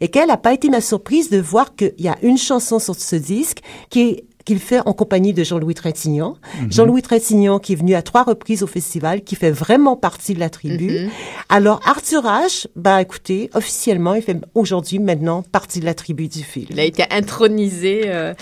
et 0.00 0.08
quelle 0.08 0.28
n'a 0.28 0.36
pas 0.36 0.52
été 0.52 0.68
ma 0.68 0.80
surprise 0.80 1.30
de 1.30 1.38
voir 1.38 1.74
qu'il 1.74 1.94
y 1.98 2.08
a 2.08 2.16
une 2.22 2.38
chanson 2.38 2.78
sur 2.78 2.94
ce 2.94 3.16
disque 3.16 3.58
qui 3.90 4.00
est 4.00 4.24
qu'il 4.44 4.60
fait 4.60 4.80
en 4.86 4.94
compagnie 4.94 5.34
de 5.34 5.44
Jean-Louis 5.44 5.74
Trintignant. 5.74 6.38
Jean-Louis 6.70 7.02
Trintignant 7.02 7.58
qui 7.58 7.74
est 7.74 7.76
venu 7.76 7.94
à 7.94 8.00
trois 8.00 8.22
reprises 8.22 8.62
au 8.62 8.66
festival, 8.66 9.20
qui 9.20 9.36
fait 9.36 9.50
vraiment 9.50 9.94
partie 9.94 10.32
de 10.32 10.40
la 10.40 10.48
tribu. 10.48 11.02
Mhm. 11.02 11.10
Alors 11.50 11.80
Arthur 11.84 12.22
H, 12.22 12.66
bah 12.74 13.02
écoutez, 13.02 13.50
officiellement, 13.52 14.14
il 14.14 14.22
fait 14.22 14.38
aujourd'hui 14.54 15.00
maintenant 15.00 15.42
partie 15.42 15.80
de 15.80 15.84
la 15.84 15.92
tribu 15.92 16.28
du 16.28 16.42
film. 16.42 16.64
Il 16.70 16.80
a 16.80 16.84
été 16.84 17.04
intronisé. 17.10 18.04
euh. 18.06 18.32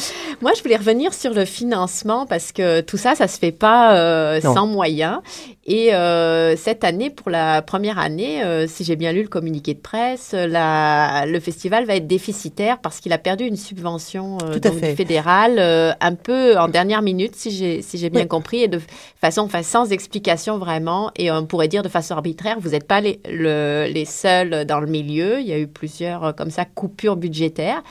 Moi, 0.42 0.52
je 0.56 0.62
voulais 0.62 0.76
revenir 0.76 1.12
sur 1.12 1.34
le 1.34 1.44
financement 1.44 2.24
parce 2.24 2.52
que 2.52 2.82
tout 2.82 2.98
ça, 2.98 3.16
ça 3.16 3.26
se 3.26 3.36
fait 3.40 3.50
pas 3.50 3.98
euh, 3.98 4.40
sans 4.40 4.68
moyens. 4.68 5.18
Et 5.68 5.92
euh, 5.92 6.54
cette 6.56 6.84
année, 6.84 7.10
pour 7.10 7.28
la 7.28 7.60
première 7.60 7.98
année, 7.98 8.44
euh, 8.44 8.68
si 8.68 8.84
j'ai 8.84 8.94
bien 8.94 9.12
lu 9.12 9.22
le 9.22 9.28
communiqué 9.28 9.74
de 9.74 9.80
presse, 9.80 10.32
la, 10.32 11.24
le 11.26 11.40
festival 11.40 11.84
va 11.86 11.96
être 11.96 12.06
déficitaire 12.06 12.78
parce 12.80 13.00
qu'il 13.00 13.12
a 13.12 13.18
perdu 13.18 13.44
une 13.44 13.56
subvention 13.56 14.38
euh, 14.44 14.60
donc, 14.60 14.78
fédérale 14.94 15.56
euh, 15.58 15.90
un 16.00 16.14
peu 16.14 16.56
en 16.56 16.68
dernière 16.68 17.02
minute, 17.02 17.34
si 17.34 17.50
j'ai 17.50 17.82
si 17.82 17.98
j'ai 17.98 18.10
bien 18.10 18.22
Oui. 18.22 18.28
compris, 18.28 18.62
et 18.62 18.68
de 18.68 18.80
façon, 19.20 19.40
enfin, 19.40 19.64
sans 19.64 19.90
explication 19.90 20.56
vraiment. 20.58 21.10
Et 21.16 21.32
on 21.32 21.44
pourrait 21.46 21.66
dire 21.66 21.82
de 21.82 21.88
façon 21.88 22.14
arbitraire, 22.14 22.58
vous 22.60 22.70
n'êtes 22.70 22.86
pas 22.86 23.00
les, 23.00 23.18
le- 23.28 23.88
les 23.92 24.04
seuls 24.04 24.66
dans 24.66 24.78
le 24.78 24.86
milieu. 24.86 25.40
Il 25.40 25.46
y 25.48 25.52
a 25.52 25.58
eu 25.58 25.66
plusieurs, 25.66 26.22
euh, 26.26 26.32
comme 26.32 26.50
ça, 26.50 26.64
coupures 26.64 27.16
budgétaires. 27.16 27.82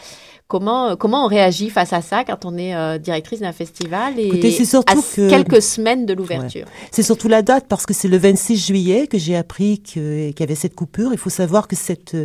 Comment, 0.47 0.89
euh, 0.89 0.95
comment 0.95 1.25
on 1.25 1.27
réagit 1.27 1.71
face 1.71 1.91
à 1.91 2.01
ça 2.01 2.23
quand 2.23 2.45
on 2.45 2.55
est 2.55 2.75
euh, 2.75 2.99
directrice 2.99 3.39
d'un 3.39 3.51
festival 3.51 4.19
et 4.19 4.27
Écoutez, 4.27 4.51
c'est 4.51 4.63
surtout 4.65 4.99
à 4.99 5.01
que- 5.15 5.27
quelques 5.29 5.61
semaines 5.61 6.05
de 6.05 6.13
l'ouverture 6.13 6.65
C'est 6.91 7.01
surtout 7.01 7.27
la 7.27 7.41
date 7.41 7.65
parce 7.67 7.87
que 7.87 7.93
c'est 7.95 8.07
le 8.07 8.17
26 8.17 8.57
juillet 8.67 9.07
que 9.07 9.17
j'ai 9.17 9.35
appris 9.35 9.79
qu'il 9.79 10.33
y 10.39 10.43
avait 10.43 10.53
cette 10.53 10.75
coupure. 10.75 11.11
Il 11.13 11.17
faut 11.17 11.31
savoir 11.31 11.67
que 11.67 11.75
cette, 11.75 12.15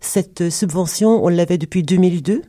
cette 0.00 0.50
subvention, 0.50 1.22
on 1.24 1.28
l'avait 1.28 1.58
depuis 1.58 1.84
2002. 1.84 2.42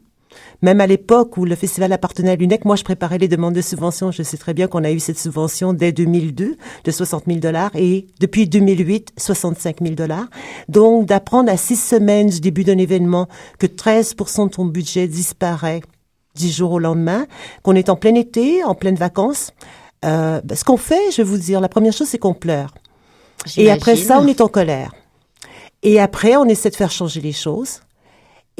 Même 0.62 0.82
à 0.82 0.88
l'époque 0.88 1.38
où 1.38 1.46
le 1.46 1.56
festival 1.56 1.94
appartenait 1.94 2.32
à 2.32 2.36
l'UNEC, 2.36 2.66
moi 2.66 2.76
je 2.76 2.84
préparais 2.84 3.18
les 3.18 3.28
demandes 3.28 3.54
de 3.54 3.62
subvention. 3.62 4.12
Je 4.12 4.24
sais 4.24 4.38
très 4.38 4.54
bien 4.54 4.68
qu'on 4.68 4.84
a 4.84 4.92
eu 4.92 5.00
cette 5.00 5.18
subvention 5.18 5.74
dès 5.74 5.92
2002 5.92 6.56
de 6.84 6.92
60 6.92 7.24
000 7.28 7.40
dollars 7.40 7.72
et 7.76 8.08
depuis 8.20 8.48
2008 8.48 9.14
65 9.18 9.78
000 9.82 9.96
dollars. 9.96 10.28
Donc 10.68 11.06
d'apprendre 11.06 11.52
à 11.52 11.58
six 11.58 11.78
semaines 11.78 12.30
du 12.30 12.42
début 12.42 12.64
d'un 12.64 12.78
événement 12.78 13.28
que 13.58 13.68
13% 13.68 14.46
de 14.46 14.50
ton 14.52 14.66
budget 14.66 15.08
disparaît 15.08 15.82
dix 16.36 16.52
jours 16.52 16.74
au 16.74 16.80
lendemain, 16.80 17.26
qu'on 17.64 17.76
est 17.76 17.90
en 17.90 17.96
plein 17.96 18.16
été, 18.16 18.64
en 18.64 18.76
pleine 18.76 18.96
vacances. 18.96 19.52
Euh, 20.06 20.42
ben, 20.44 20.56
ce 20.56 20.64
qu'on 20.64 20.78
fait, 20.78 21.12
je 21.12 21.18
vais 21.18 21.24
vous 21.24 21.38
dire, 21.38 21.60
la 21.60 21.70
première 21.70 21.94
chose, 21.94 22.08
c'est 22.08 22.18
qu'on 22.18 22.34
pleure. 22.34 22.74
Et 23.58 23.70
après 23.70 23.96
ça, 23.96 24.20
on 24.20 24.28
est 24.28 24.42
en 24.42 24.48
colère. 24.48 24.94
Et 25.84 26.00
après, 26.00 26.36
on 26.36 26.46
essaie 26.46 26.70
de 26.70 26.76
faire 26.76 26.92
changer 26.92 27.22
les 27.22 27.32
choses. 27.32 27.82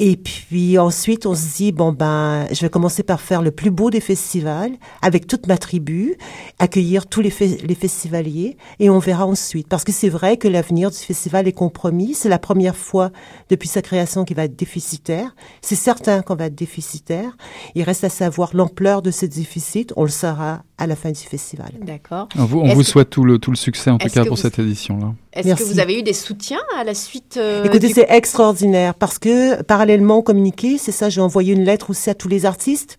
Et 0.02 0.16
puis 0.16 0.78
ensuite, 0.78 1.26
on 1.26 1.34
se 1.34 1.56
dit, 1.56 1.72
bon 1.72 1.92
ben, 1.92 2.46
je 2.50 2.62
vais 2.62 2.70
commencer 2.70 3.02
par 3.02 3.20
faire 3.20 3.42
le 3.42 3.50
plus 3.50 3.70
beau 3.70 3.90
des 3.90 4.00
festivals 4.00 4.72
avec 5.02 5.26
toute 5.26 5.46
ma 5.46 5.58
tribu, 5.58 6.16
accueillir 6.58 7.06
tous 7.06 7.20
les, 7.20 7.28
fe- 7.28 7.62
les 7.62 7.74
festivaliers, 7.74 8.56
et 8.78 8.88
on 8.88 8.98
verra 8.98 9.26
ensuite. 9.26 9.68
Parce 9.68 9.84
que 9.84 9.92
c'est 9.92 10.08
vrai 10.08 10.38
que 10.38 10.48
l'avenir 10.48 10.90
du 10.90 10.96
festival 10.96 11.46
est 11.46 11.52
compromis. 11.52 12.14
C'est 12.14 12.30
la 12.30 12.38
première 12.38 12.76
fois 12.76 13.10
depuis 13.50 13.68
sa 13.68 13.82
création 13.82 14.24
qu'il 14.24 14.36
va 14.36 14.44
être 14.44 14.56
déficitaire. 14.56 15.34
C'est 15.60 15.74
certain 15.76 16.22
qu'on 16.22 16.34
va 16.34 16.46
être 16.46 16.54
déficitaire. 16.54 17.36
Il 17.74 17.82
reste 17.82 18.04
à 18.04 18.08
savoir 18.08 18.56
l'ampleur 18.56 19.02
de 19.02 19.10
ce 19.10 19.26
déficit. 19.26 19.92
On 19.96 20.04
le 20.04 20.08
saura 20.08 20.62
à 20.80 20.86
la 20.86 20.96
fin 20.96 21.10
du 21.12 21.20
festival. 21.20 21.70
D'accord. 21.82 22.28
On 22.36 22.44
vous, 22.46 22.58
on 22.60 22.64
Est-ce 22.64 22.74
vous 22.74 22.80
que- 22.80 22.86
souhaite 22.86 23.10
tout 23.10 23.24
le, 23.24 23.38
tout 23.38 23.50
le 23.50 23.56
succès, 23.56 23.90
en 23.90 23.98
tout 23.98 24.08
cas, 24.08 24.24
pour 24.24 24.36
vous- 24.36 24.42
cette 24.42 24.58
édition-là. 24.58 25.12
Est-ce 25.32 25.54
que 25.54 25.62
vous 25.62 25.78
avez 25.78 25.98
eu 25.98 26.02
des 26.02 26.12
soutiens 26.14 26.60
à 26.76 26.82
la 26.84 26.94
suite 26.94 27.36
euh, 27.36 27.64
Écoutez, 27.64 27.88
du- 27.88 27.94
c'est 27.94 28.06
extraordinaire 28.08 28.94
parce 28.94 29.18
que 29.18 29.62
parallèlement 29.62 30.16
au 30.16 30.22
communiqué, 30.22 30.78
c'est 30.78 30.90
ça, 30.92 31.08
j'ai 31.10 31.20
envoyé 31.20 31.52
une 31.52 31.64
lettre 31.64 31.90
aussi 31.90 32.10
à 32.10 32.14
tous 32.14 32.28
les 32.28 32.46
artistes, 32.46 32.98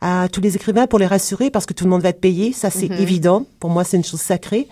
à 0.00 0.28
tous 0.30 0.40
les 0.42 0.56
écrivains 0.56 0.86
pour 0.86 0.98
les 0.98 1.06
rassurer 1.06 1.50
parce 1.50 1.64
que 1.66 1.72
tout 1.72 1.84
le 1.84 1.90
monde 1.90 2.02
va 2.02 2.10
être 2.10 2.20
payé, 2.20 2.52
ça 2.52 2.68
c'est 2.68 2.90
Mhm. 2.90 2.98
évident. 3.00 3.46
Pour 3.60 3.70
moi, 3.70 3.84
c'est 3.84 3.96
une 3.96 4.04
chose 4.04 4.20
sacrée. 4.20 4.68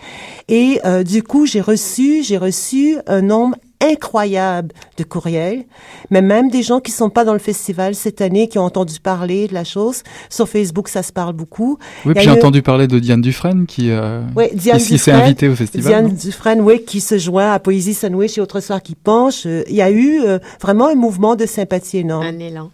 Et 0.47 0.79
euh, 0.85 1.03
du 1.03 1.23
coup, 1.23 1.45
j'ai 1.45 1.61
reçu, 1.61 2.23
j'ai 2.23 2.37
reçu 2.37 2.97
un 3.07 3.21
nombre 3.21 3.55
incroyable 3.91 4.69
de 4.97 5.03
courriels, 5.03 5.65
mais 6.09 6.21
même 6.21 6.49
des 6.49 6.63
gens 6.63 6.79
qui 6.79 6.91
sont 6.91 7.09
pas 7.09 7.25
dans 7.25 7.33
le 7.33 7.39
festival 7.39 7.95
cette 7.95 8.21
année, 8.21 8.47
qui 8.47 8.57
ont 8.59 8.63
entendu 8.63 8.99
parler 8.99 9.47
de 9.47 9.53
la 9.53 9.63
chose. 9.63 10.03
Sur 10.29 10.47
Facebook, 10.47 10.87
ça 10.87 11.03
se 11.03 11.11
parle 11.11 11.33
beaucoup. 11.33 11.77
Oui, 12.05 12.13
puis 12.13 12.23
j'ai 12.23 12.29
entendu 12.29 12.61
parler 12.61 12.87
de 12.87 12.99
Diane 12.99 13.21
Dufresne 13.21 13.65
qui, 13.65 13.91
euh, 13.91 14.21
Diane 14.53 14.79
qui 14.79 14.97
s'est 14.97 15.11
invitée 15.11 15.47
au 15.47 15.55
festival. 15.55 15.87
Diane 15.87 16.15
Dufresne, 16.15 16.61
oui, 16.61 16.83
qui 16.85 17.01
se 17.01 17.17
joint 17.17 17.51
à 17.51 17.59
Poésie 17.59 17.93
Sandwich 17.93 18.37
et 18.37 18.41
Autre 18.41 18.59
Soir 18.59 18.81
qui 18.81 18.95
penche. 18.95 19.45
Euh, 19.45 19.63
Il 19.69 19.75
y 19.75 19.81
a 19.81 19.89
eu 19.89 20.21
euh, 20.21 20.39
vraiment 20.61 20.87
un 20.87 20.95
mouvement 20.95 21.35
de 21.35 21.45
sympathie 21.45 21.99
énorme. 21.99 22.25
un 22.25 22.39
élan. 22.39 22.69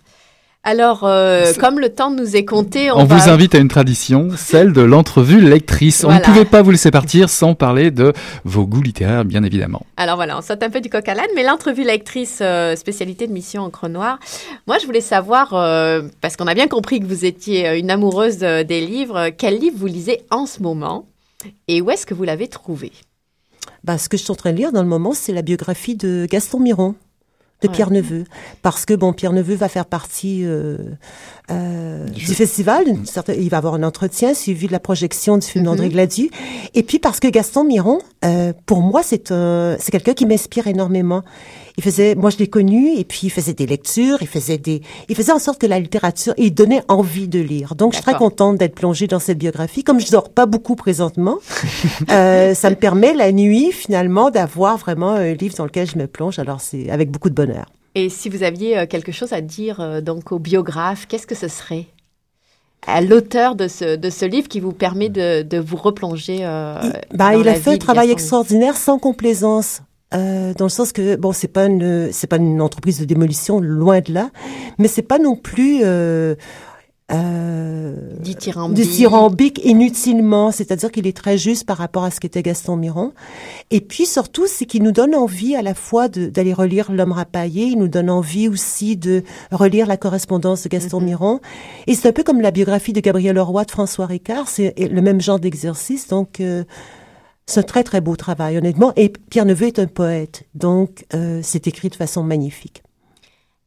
Alors, 0.64 1.06
euh, 1.06 1.54
comme 1.58 1.80
le 1.80 1.90
temps 1.90 2.12
nous 2.12 2.36
est 2.36 2.44
compté, 2.44 2.92
on, 2.92 2.98
On 2.98 3.06
va... 3.06 3.16
vous 3.16 3.30
invite 3.30 3.56
à 3.56 3.60
une 3.60 3.70
tradition, 3.70 4.30
celle 4.36 4.74
de 4.74 4.82
l'entrevue 4.82 5.40
lectrice. 5.40 6.04
On 6.04 6.12
ne 6.12 6.20
pouvait 6.20 6.44
pas 6.44 6.62
vous 6.62 6.72
laisser 6.72 6.92
partir 6.92 7.30
sans 7.30 7.56
parler 7.56 7.92
de 7.92 8.12
vos 8.44 8.68
goûts 8.68 8.82
littéraires, 8.82 9.24
bien 9.24 9.44
évidemment. 9.44 9.86
Alors 9.96 10.18
voilà, 10.18 10.38
on 10.38 10.42
saute 10.42 10.62
un 10.62 10.70
peu 10.70 10.82
du 10.82 10.90
coq 10.90 11.08
à 11.08 11.16
l'âne, 11.16 11.30
mais 11.34 11.44
l'entrevue 11.44 11.84
lectrice, 11.84 12.40
euh, 12.42 12.76
spécialité 12.76 13.26
de 13.26 13.32
Mission 13.32 13.64
Encre 13.64 13.88
Noire. 13.88 14.20
Moi, 14.68 14.78
je 14.80 14.86
voulais 14.86 15.02
savoir, 15.02 15.54
euh, 15.54 16.02
parce 16.20 16.36
qu'on 16.36 16.48
a 16.48 16.54
bien 16.54 16.68
compris 16.68 17.00
que 17.00 17.06
vous 17.06 17.24
étiez 17.24 17.80
une 17.80 17.90
amoureuse 17.90 18.40
des 18.40 18.82
livres, 18.86 19.30
quel 19.30 19.58
livre 19.58 19.78
vous 19.78 19.88
lisez 19.88 20.22
en 20.30 20.46
ce 20.46 20.62
moment 20.62 21.06
et 21.70 21.82
où 21.82 21.90
est-ce 21.90 22.06
que 22.06 22.14
vous 22.14 22.26
l'avez 22.26 22.50
trouvé? 22.50 22.92
Bah, 23.86 23.98
ce 23.98 24.10
que 24.10 24.18
je 24.18 24.24
suis 24.24 24.32
en 24.32 24.36
train 24.36 24.52
de 24.52 24.58
lire 24.58 24.74
dans 24.74 24.82
le 24.82 24.90
moment, 24.90 25.14
c'est 25.14 25.32
la 25.32 25.42
biographie 25.42 25.96
de 25.96 26.28
Gaston 26.30 26.60
Miron, 26.60 26.96
de 27.62 27.68
Ouais. 27.68 27.74
Pierre 27.74 27.92
Neveu. 27.92 28.24
Parce 28.62 28.86
que, 28.86 28.94
bon, 28.94 29.12
Pierre 29.14 29.34
Neveu 29.34 29.56
va 29.56 29.68
faire 29.68 29.86
partie 29.86 30.46
euh, 30.46 30.78
euh, 31.52 32.06
du 32.08 32.26
festival. 32.34 32.88
Une 32.88 33.06
certaine- 33.06 33.42
il 33.42 33.50
va 33.50 33.58
avoir 33.58 33.74
un 33.74 33.84
entretien 33.84 34.34
suivi 34.34 34.68
de 34.68 34.72
la 34.72 34.80
projection 34.80 35.38
du 35.38 35.46
film 35.46 35.66
d'André 35.66 35.90
Gladu. 35.90 36.30
Et 36.74 36.84
puis 36.84 37.00
parce 37.00 37.20
que 37.20 37.28
Gaston 37.28 37.64
Miron, 37.66 38.00
euh, 38.24 38.54
pour 38.66 38.82
moi, 38.82 39.02
c'est 39.04 39.32
un, 39.32 39.76
c'est 39.80 39.92
quelqu'un 39.92 40.14
qui 40.14 40.26
m'inspire 40.26 40.68
énormément. 40.68 41.24
Il 41.80 41.82
faisait, 41.82 42.14
moi 42.14 42.30
je 42.30 42.36
l'ai 42.40 42.48
connu, 42.48 42.92
et 42.98 43.06
puis 43.06 43.22
il 43.24 43.30
faisait 43.30 43.54
des 43.54 43.66
lectures, 43.66 44.18
il 44.20 44.28
faisait 44.28 44.58
des, 44.58 44.82
il 45.08 45.16
faisait 45.16 45.32
en 45.32 45.40
sorte 45.40 45.62
que 45.62 45.66
la 45.66 45.80
littérature, 45.80 46.34
il 46.36 46.54
donnait 46.54 46.82
envie 46.90 47.30
de 47.30 47.40
lire. 47.40 47.74
Donc 47.74 47.94
je 47.94 48.00
suis 48.00 48.04
très 48.04 48.16
contente 48.16 48.58
d'être 48.58 48.76
plongée 48.76 49.08
dans 49.08 49.20
cette 49.20 49.38
biographie. 49.38 49.86
Comme 49.86 50.02
je 50.02 50.12
dors 50.12 50.28
pas 50.28 50.46
beaucoup 50.46 50.76
présentement, 50.76 51.38
euh, 52.12 52.54
ça 52.54 52.70
me 52.70 52.76
permet 52.76 53.14
la 53.14 53.32
nuit 53.32 53.72
finalement 53.72 54.30
d'avoir 54.30 54.76
vraiment 54.76 55.12
un 55.12 55.32
livre 55.32 55.56
dans 55.56 55.64
lequel 55.64 55.90
je 55.90 55.98
me 55.98 56.08
plonge. 56.08 56.38
Alors 56.38 56.60
c'est 56.60 56.90
avec 56.90 57.12
beaucoup 57.12 57.30
de 57.30 57.36
bonheur. 57.36 57.68
Et 57.96 58.10
si 58.10 58.28
vous 58.28 58.44
aviez 58.44 58.78
euh, 58.78 58.86
quelque 58.86 59.14
chose 59.14 59.32
à 59.32 59.40
dire 59.40 59.80
euh, 59.80 60.02
donc 60.02 60.34
au 60.34 60.40
biographe, 60.40 61.06
qu'est-ce 61.08 61.28
que 61.28 61.34
ce 61.34 61.48
serait? 61.48 61.86
À 62.88 63.00
l'auteur 63.00 63.56
de 63.56 63.70
ce, 63.70 63.96
de 63.96 64.10
ce 64.10 64.26
livre 64.26 64.50
qui 64.50 64.60
vous 64.60 64.74
permet 64.74 65.08
de, 65.08 65.44
de 65.44 65.58
vous 65.58 65.78
replonger 65.78 66.40
euh, 66.42 66.76
Bah, 67.14 67.32
dans 67.32 67.40
il 67.40 67.46
la 67.46 67.52
a 67.52 67.56
fait 67.56 67.70
vie 67.70 67.76
un 67.76 67.80
travail 67.80 68.12
extraordinaire 68.12 68.76
sans 68.76 69.00
complaisance. 69.00 69.82
Euh, 70.16 70.54
dans 70.56 70.66
le 70.66 70.70
sens 70.70 70.92
que 70.92 71.16
bon 71.18 71.32
c'est 71.32 71.48
pas 71.48 71.68
une 71.68 72.12
c'est 72.12 72.26
pas 72.26 72.38
une 72.38 72.62
entreprise 72.62 73.00
de 73.00 73.06
démolition 73.06 73.60
loin 73.60 74.00
de 74.00 74.12
là 74.12 74.32
mais 74.80 74.88
c'est 74.88 75.04
pas 75.04 75.20
non 75.20 75.36
plus 75.36 75.82
euh, 75.84 76.34
euh, 77.12 77.96
Dithyrambique. 78.20 79.66
inutilement. 79.66 80.52
C'est-à-dire 80.52 80.92
qu'il 80.92 81.08
est 81.08 81.18
très 81.18 81.38
juste 81.38 81.66
par 81.66 81.78
rapport 81.78 82.04
à 82.04 82.12
ce 82.12 82.20
qu'était 82.20 82.44
Gaston 82.44 82.76
Miron. 82.76 83.14
Et 83.72 83.82
puis 83.82 84.06
surtout 84.06 84.46
c'est 84.48 84.66
qu'il 84.66 84.84
nous 84.84 84.92
donne 84.92 85.16
envie 85.16 85.56
à 85.56 85.62
la 85.62 85.74
fois 85.74 86.08
d'aller 86.08 86.54
relire 86.54 86.92
L'homme 86.92 87.12
rapaillé 87.12 87.66
il 87.66 87.80
nous 87.80 87.88
donne 87.88 88.10
envie 88.10 88.48
aussi 88.48 88.96
de 88.96 89.24
relire 89.52 89.88
la 89.88 89.98
correspondance 89.98 90.64
de 90.64 90.70
Gaston 90.70 91.02
Miron. 91.02 91.40
Et 91.88 91.96
c'est 91.96 92.08
un 92.08 92.12
peu 92.14 92.24
comme 92.24 92.42
la 92.42 92.52
biographie 92.52 92.94
de 92.94 93.00
Gabriel 93.00 93.36
Leroy 93.36 93.66
de 93.66 93.72
François 93.72 94.06
Ricard. 94.06 94.48
C'est 94.48 94.74
le 94.78 95.02
même 95.02 95.22
genre 95.22 95.40
d'exercice. 95.40 96.08
Donc 96.08 96.40
euh, 96.40 96.64
c'est 97.50 97.60
un 97.60 97.64
très 97.64 97.84
très 97.84 98.00
beau 98.00 98.16
travail, 98.16 98.58
honnêtement. 98.58 98.94
Et 98.96 99.10
Pierre 99.10 99.46
Neveu 99.46 99.68
est 99.68 99.80
un 99.80 99.88
poète, 99.88 100.46
donc 100.54 101.06
euh, 101.14 101.40
c'est 101.44 101.68
écrit 101.68 101.90
de 101.90 101.96
façon 101.96 102.24
magnifique. 102.24 102.84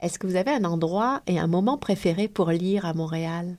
Est-ce 0.01 0.19
que 0.19 0.27
vous 0.27 0.37
avez 0.37 0.53
un 0.53 0.65
endroit 0.65 1.23
et 1.27 1.39
un 1.39 1.47
moment 1.47 1.79
préféré 1.79 2.29
pour 2.29 2.51
lire 2.51 2.87
à 2.87 2.95
Montréal? 2.95 3.57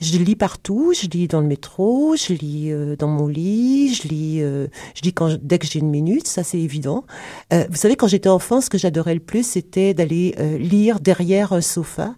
Je 0.00 0.18
lis 0.18 0.36
partout, 0.36 0.92
je 0.94 1.06
lis 1.06 1.26
dans 1.26 1.40
le 1.40 1.46
métro, 1.46 2.16
je 2.16 2.34
lis 2.34 2.70
euh, 2.70 2.96
dans 2.96 3.08
mon 3.08 3.26
lit, 3.26 3.94
je 3.94 4.08
lis, 4.08 4.42
euh, 4.42 4.66
je 4.94 5.02
lis 5.02 5.14
quand, 5.14 5.38
dès 5.42 5.58
que 5.58 5.66
j'ai 5.66 5.78
une 5.78 5.90
minute, 5.90 6.26
ça 6.26 6.42
c'est 6.42 6.58
évident. 6.58 7.04
Euh, 7.52 7.64
vous 7.70 7.76
savez, 7.76 7.96
quand 7.96 8.06
j'étais 8.06 8.28
enfant, 8.28 8.60
ce 8.60 8.68
que 8.68 8.76
j'adorais 8.76 9.14
le 9.14 9.20
plus, 9.20 9.46
c'était 9.46 9.94
d'aller 9.94 10.34
lire 10.58 11.00
derrière 11.00 11.52
un 11.52 11.62
sofa. 11.62 12.14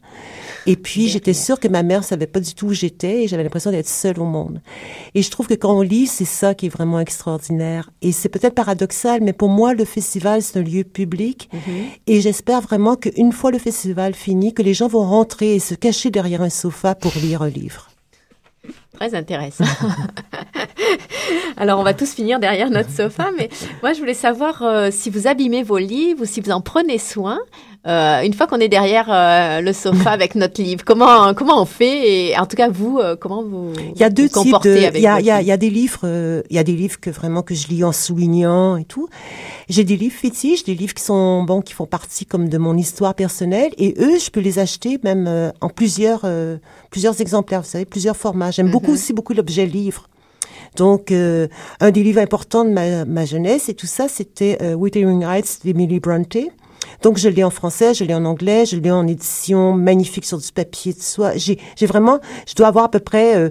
Et 0.67 0.77
puis 0.77 1.09
j'étais 1.09 1.33
sûre 1.33 1.61
que 1.61 1.69
ma 1.69 1.83
mère 1.83 2.05
savait 2.05 2.27
pas 2.27 2.41
du 2.41 2.55
tout 2.55 2.67
où 2.67 2.73
j'étais 2.73 3.25
et 3.25 3.29
j'avais 3.29 3.43
l'impression 3.43 3.71
d'être 3.71 3.89
seule 3.89 4.19
au 4.19 4.25
monde. 4.25 4.61
Et 5.15 5.23
je 5.23 5.31
trouve 5.31 5.47
que 5.47 5.55
quand 5.55 5.77
on 5.77 5.83
lit, 5.83 6.07
c'est 6.07 6.25
ça 6.25 6.55
qui 6.55 6.67
est 6.67 6.71
vraiment 6.71 7.01
extraordinaire. 7.01 7.91
Et 8.03 8.13
c'est 8.13 8.29
peut-être 8.29 8.55
paradoxal, 8.55 9.21
mais 9.23 9.33
pour 9.33 9.49
moi, 9.49 9.75
le 9.75 9.85
festival, 9.85 10.43
c'est 10.43 10.59
un 10.59 10.63
lieu 10.63 10.85
public. 10.85 11.49
Et 12.07 12.21
j'espère 12.21 12.61
vraiment 12.61 12.97
qu'une 12.97 13.33
fois 13.33 13.51
le 13.51 13.59
festival 13.59 14.15
fini, 14.15 14.55
que 14.55 14.63
les 14.63 14.75
gens 14.75 14.89
vont 14.89 15.05
rentrer 15.05 15.55
et 15.55 15.59
se 15.59 15.75
cacher 15.75 16.11
derrière 16.11 16.43
un 16.43 16.51
sofa 16.51 16.95
pour 16.95 17.13
lire 17.23 17.43
un 17.43 17.49
livre. 17.49 17.89
Très 18.99 19.15
intéressant. 19.15 19.65
Alors, 21.57 21.79
on 21.79 21.85
va 21.85 21.95
tous 21.95 22.13
finir 22.13 22.41
derrière 22.41 22.69
notre 22.69 22.91
sofa, 22.91 23.31
mais 23.37 23.49
moi, 23.83 23.93
je 23.93 24.01
voulais 24.01 24.15
savoir 24.15 24.63
euh, 24.63 24.89
si 24.91 25.09
vous 25.09 25.29
abîmez 25.29 25.63
vos 25.63 25.79
livres 25.79 26.23
ou 26.23 26.25
si 26.25 26.41
vous 26.41 26.51
en 26.51 26.61
prenez 26.61 26.99
soin. 26.99 27.39
Euh, 27.87 28.23
une 28.23 28.35
fois 28.35 28.47
qu'on 28.49 28.59
est 28.59 28.69
derrière 28.69 29.07
euh, 29.09 29.61
le 29.61 29.73
sofa 29.73 30.11
avec 30.11 30.35
notre 30.35 30.61
livre, 30.61 30.85
comment 30.85 31.33
comment 31.33 31.63
on 31.63 31.65
fait 31.65 32.29
Et 32.29 32.39
en 32.39 32.45
tout 32.45 32.57
cas, 32.57 32.69
vous, 32.69 32.99
euh, 32.99 33.15
comment 33.15 33.43
vous 33.43 33.73
Il 33.95 34.01
y 34.01 34.05
a 34.05 34.11
deux 34.11 34.29
types 34.29 34.63
de, 34.63 34.77
il 34.95 35.01
y 35.01 35.07
a, 35.07 35.15
votre 35.15 35.21
il 35.23 35.27
y 35.27 35.31
a, 35.31 35.41
livre 35.41 35.41
il 35.41 35.47
y 35.47 35.53
a 35.53 35.57
des 35.57 35.71
livres, 35.71 36.43
il 36.51 36.57
y 36.57 36.59
a 36.59 36.65
des 36.65 36.73
livres 36.73 36.99
que 37.01 37.09
vraiment 37.09 37.43
que 37.43 37.55
je 37.55 37.69
lis 37.69 37.85
en 37.85 37.93
soulignant 37.93 38.77
et 38.77 38.85
tout. 38.85 39.09
J'ai 39.69 39.85
des 39.85 39.97
livres 39.97 40.17
fétiches, 40.17 40.65
des 40.65 40.75
livres 40.75 40.93
qui 40.93 41.05
sont 41.05 41.45
bon, 41.45 41.63
qui 41.63 41.73
font 41.73 41.87
partie 41.87 42.27
comme 42.27 42.49
de 42.49 42.59
mon 42.59 42.77
histoire 42.77 43.15
personnelle 43.15 43.71
et 43.79 43.95
eux, 44.01 44.19
je 44.19 44.31
peux 44.31 44.41
les 44.41 44.59
acheter 44.59 44.99
même 45.05 45.53
en 45.61 45.69
plusieurs, 45.69 46.27
plusieurs 46.91 47.21
exemplaires, 47.21 47.63
vous 47.63 47.69
savez, 47.69 47.85
plusieurs 47.85 48.17
formats. 48.17 48.51
J'aime 48.51 48.71
beaucoup 48.71 48.88
aussi 48.93 49.13
beaucoup 49.13 49.33
l'objet 49.33 49.67
livre. 49.67 50.09
Donc, 50.77 51.11
euh, 51.11 51.49
un 51.81 51.91
des 51.91 52.03
livres 52.03 52.21
importants 52.21 52.65
de 52.65 52.71
ma, 52.71 53.05
ma 53.05 53.25
jeunesse 53.25 53.69
et 53.69 53.75
tout 53.75 53.87
ça, 53.87 54.07
c'était 54.09 54.59
euh, 54.63 54.75
Wuthering 54.75 55.25
Heights 55.25 55.61
d'Emily 55.65 55.99
Bronte. 56.01 56.37
Donc, 57.03 57.19
je 57.19 57.29
l'ai 57.29 57.45
en 57.45 57.51
français, 57.51 57.95
je 57.95 58.05
l'ai 58.05 58.15
en 58.15 58.25
anglais, 58.25 58.67
je 58.67 58.77
l'ai 58.77 58.91
en 58.91 59.07
édition 59.07 59.73
magnifique 59.73 60.25
sur 60.25 60.39
du 60.39 60.53
papier 60.53 60.93
de 60.93 61.01
soie. 61.01 61.37
J'ai, 61.37 61.59
j'ai 61.77 61.87
vraiment, 61.87 62.21
je 62.47 62.55
dois 62.55 62.69
avoir 62.69 62.85
à 62.85 62.91
peu 62.91 63.01
près 63.01 63.37
euh, 63.37 63.51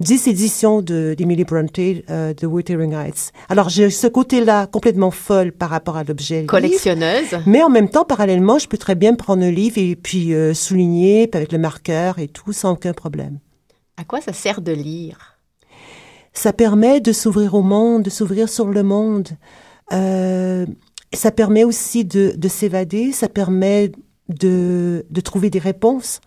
10 0.00 0.28
éditions 0.28 0.82
de, 0.82 1.14
d'Emily 1.16 1.44
Bronte 1.44 1.78
euh, 1.78 2.34
de 2.34 2.46
Wuthering 2.46 2.92
Heights. 2.92 3.32
Alors, 3.48 3.70
j'ai 3.70 3.90
ce 3.90 4.06
côté-là 4.06 4.66
complètement 4.66 5.10
folle 5.10 5.52
par 5.52 5.70
rapport 5.70 5.96
à 5.96 6.04
l'objet 6.04 6.40
livre. 6.40 6.48
collectionneuse. 6.48 7.38
Mais 7.46 7.62
en 7.62 7.70
même 7.70 7.88
temps, 7.88 8.04
parallèlement, 8.04 8.58
je 8.58 8.68
peux 8.68 8.78
très 8.78 8.94
bien 8.94 9.14
prendre 9.14 9.42
un 9.42 9.50
livre 9.50 9.78
et 9.78 9.96
puis 9.96 10.34
euh, 10.34 10.52
souligner 10.54 11.28
avec 11.32 11.50
le 11.50 11.58
marqueur 11.58 12.18
et 12.18 12.28
tout 12.28 12.52
sans 12.52 12.72
aucun 12.72 12.92
problème. 12.92 13.38
À 13.96 14.04
quoi 14.04 14.20
ça 14.20 14.32
sert 14.32 14.60
de 14.60 14.72
lire? 14.72 15.36
Ça 16.32 16.52
permet 16.52 17.00
de 17.00 17.12
s'ouvrir 17.12 17.54
au 17.54 17.62
monde, 17.62 18.02
de 18.02 18.10
s'ouvrir 18.10 18.48
sur 18.48 18.66
le 18.66 18.82
monde. 18.82 19.28
Euh, 19.92 20.66
ça 21.12 21.30
permet 21.30 21.64
aussi 21.64 22.04
de, 22.04 22.34
de 22.36 22.48
s'évader, 22.48 23.12
ça 23.12 23.28
permet 23.28 23.92
de, 24.28 25.06
de 25.08 25.20
trouver 25.22 25.48
des 25.48 25.58
réponses, 25.60 26.20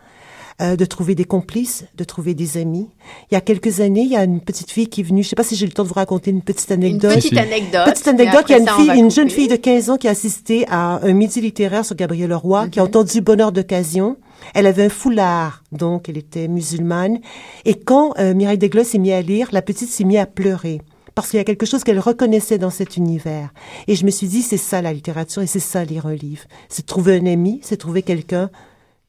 euh, 0.61 0.75
de 0.75 0.85
trouver 0.85 1.13
des 1.13 1.25
complices, 1.25 1.85
de 1.95 2.03
trouver 2.03 2.33
des 2.33 2.57
amis. 2.57 2.89
Il 3.29 3.35
y 3.35 3.37
a 3.37 3.41
quelques 3.41 3.81
années, 3.81 4.01
il 4.01 4.09
y 4.11 4.15
a 4.15 4.23
une 4.23 4.41
petite 4.41 4.71
fille 4.71 4.87
qui 4.87 5.01
est 5.01 5.03
venue, 5.03 5.21
je 5.21 5.29
sais 5.29 5.35
pas 5.35 5.43
si 5.43 5.55
j'ai 5.55 5.67
le 5.67 5.71
temps 5.73 5.83
de 5.83 5.89
vous 5.89 5.93
raconter 5.93 6.31
une 6.31 6.41
petite 6.41 6.69
Une 6.71 6.83
anecdote. 6.83 7.13
petite 7.15 7.33
Si. 7.33 7.39
anecdote. 7.39 7.85
Petite 7.85 8.07
et 8.07 8.09
anecdote, 8.09 8.45
il 8.49 8.51
y 8.51 8.55
a 8.55 8.57
une 8.59 8.67
fille, 8.69 8.99
une 8.99 9.11
jeune 9.11 9.29
fille 9.29 9.47
de 9.47 9.55
15 9.57 9.89
ans 9.91 9.97
qui 9.97 10.07
a 10.07 10.11
assisté 10.11 10.65
à 10.69 11.05
un 11.05 11.13
midi 11.13 11.39
littéraire 11.41 11.85
sur 11.85 11.95
Gabriel 11.95 12.29
Leroy, 12.31 12.67
qui 12.69 12.79
a 12.79 12.83
entendu 12.83 13.21
Bonheur 13.21 13.51
d'occasion. 13.51 14.17
Elle 14.53 14.65
avait 14.65 14.85
un 14.85 14.89
foulard, 14.89 15.63
donc 15.71 16.09
elle 16.09 16.17
était 16.17 16.47
musulmane. 16.47 17.19
Et 17.65 17.75
quand 17.75 18.13
euh, 18.19 18.33
Mireille 18.33 18.57
Desglos 18.57 18.83
s'est 18.83 18.97
mise 18.97 19.13
à 19.13 19.21
lire, 19.21 19.49
la 19.51 19.61
petite 19.61 19.89
s'est 19.89 20.03
mise 20.03 20.17
à 20.17 20.25
pleurer. 20.25 20.81
Parce 21.15 21.29
qu'il 21.29 21.37
y 21.37 21.41
a 21.41 21.45
quelque 21.45 21.65
chose 21.65 21.83
qu'elle 21.83 21.99
reconnaissait 21.99 22.57
dans 22.57 22.69
cet 22.69 22.95
univers. 22.95 23.51
Et 23.87 23.95
je 23.95 24.05
me 24.05 24.11
suis 24.11 24.27
dit, 24.27 24.41
c'est 24.41 24.57
ça 24.57 24.81
la 24.81 24.93
littérature 24.93 25.41
et 25.41 25.47
c'est 25.47 25.59
ça 25.59 25.83
lire 25.83 26.05
un 26.05 26.15
livre. 26.15 26.43
C'est 26.69 26.85
trouver 26.85 27.17
un 27.17 27.25
ami, 27.25 27.59
c'est 27.63 27.77
trouver 27.77 28.03
quelqu'un 28.03 28.49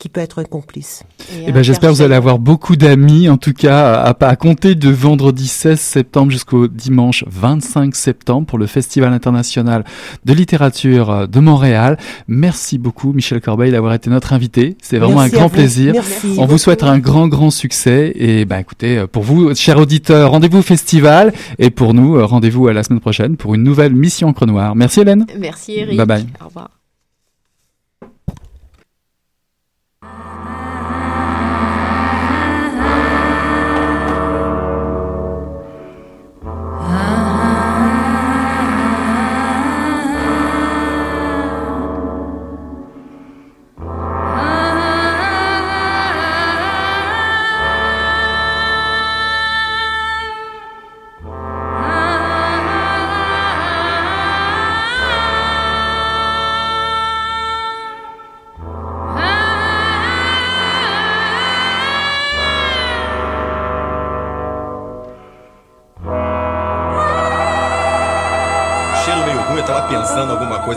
qui 0.00 0.08
peut 0.08 0.20
être 0.22 0.40
un 0.40 0.44
complice. 0.44 1.04
Et, 1.30 1.44
Eh 1.46 1.48
euh, 1.50 1.52
ben, 1.52 1.62
j'espère 1.62 1.90
que 1.90 1.94
vous 1.94 2.02
allez 2.02 2.14
avoir 2.14 2.38
beaucoup 2.38 2.74
d'amis, 2.74 3.28
en 3.28 3.36
tout 3.36 3.52
cas, 3.52 3.92
à, 4.02 4.26
à 4.26 4.36
compter 4.36 4.74
de 4.74 4.88
vendredi 4.88 5.46
16 5.46 5.78
septembre 5.78 6.32
jusqu'au 6.32 6.66
dimanche 6.68 7.22
25 7.28 7.94
septembre 7.94 8.46
pour 8.46 8.58
le 8.58 8.66
Festival 8.66 9.12
international 9.12 9.84
de 10.24 10.32
littérature 10.32 11.10
euh, 11.10 11.26
de 11.26 11.38
Montréal. 11.38 11.98
Merci 12.26 12.78
beaucoup, 12.78 13.12
Michel 13.12 13.40
Corbeil, 13.42 13.70
d'avoir 13.72 13.92
été 13.92 14.08
notre 14.08 14.32
invité. 14.32 14.76
C'est 14.82 14.96
vraiment 14.98 15.20
Merci 15.20 15.36
un 15.36 15.38
grand 15.38 15.48
vous. 15.48 15.54
plaisir. 15.54 15.92
Merci. 15.92 16.34
On 16.38 16.46
vous 16.46 16.58
souhaite 16.58 16.82
un 16.82 16.98
grand, 16.98 17.28
grand 17.28 17.50
succès. 17.50 18.12
Et 18.16 18.46
ben, 18.46 18.58
écoutez, 18.58 18.96
euh, 18.98 19.06
pour 19.06 19.22
vous, 19.22 19.54
chers 19.54 19.78
auditeurs, 19.78 20.30
rendez-vous 20.30 20.58
au 20.58 20.62
festival. 20.62 21.32
Et 21.58 21.68
pour 21.68 21.92
nous, 21.92 22.16
euh, 22.16 22.24
rendez-vous 22.24 22.68
à 22.68 22.72
la 22.72 22.82
semaine 22.82 23.00
prochaine 23.00 23.36
pour 23.36 23.54
une 23.54 23.62
nouvelle 23.62 23.94
mission 23.94 24.28
Encre 24.28 24.46
Noire. 24.46 24.74
Merci 24.74 25.00
Hélène. 25.00 25.26
Merci 25.38 25.72
Eric. 25.76 25.98
Bye 25.98 26.06
bye. 26.06 26.26
Au 26.42 26.46
revoir. 26.46 26.80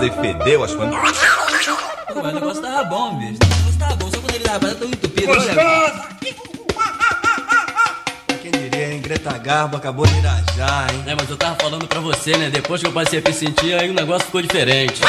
E 0.05 0.11
fedeu 0.11 0.63
as 0.63 0.73
coisas. 0.73 0.95
Pô, 2.13 2.21
mas 2.21 2.31
o 2.31 2.35
negócio 2.35 2.61
tava 2.61 2.83
bom, 2.83 3.17
bicho. 3.17 3.39
O 3.41 3.55
negócio 3.55 3.79
tava 3.79 3.95
bom, 3.95 4.11
só 4.11 4.17
quando 4.17 4.35
ele 4.35 4.43
tava 4.43 4.75
tão 4.75 4.87
entupido. 4.87 5.31
Olha. 5.31 6.07
Quem 8.41 8.51
diria, 8.51 8.93
hein? 8.93 9.01
Greta 9.01 9.37
Garbo 9.37 9.77
acabou 9.77 10.05
de 10.05 10.17
irajar, 10.17 10.93
hein? 10.93 11.03
É, 11.07 11.15
mas 11.15 11.29
eu 11.29 11.37
tava 11.37 11.55
falando 11.55 11.87
pra 11.87 11.99
você, 11.99 12.37
né? 12.37 12.49
Depois 12.49 12.81
que 12.81 12.87
eu 12.87 12.91
passei 12.91 13.19
a 13.19 13.21
me 13.21 13.33
sentir, 13.33 13.73
aí 13.79 13.89
o 13.89 13.93
negócio 13.93 14.25
ficou 14.25 14.41
diferente. 14.41 15.01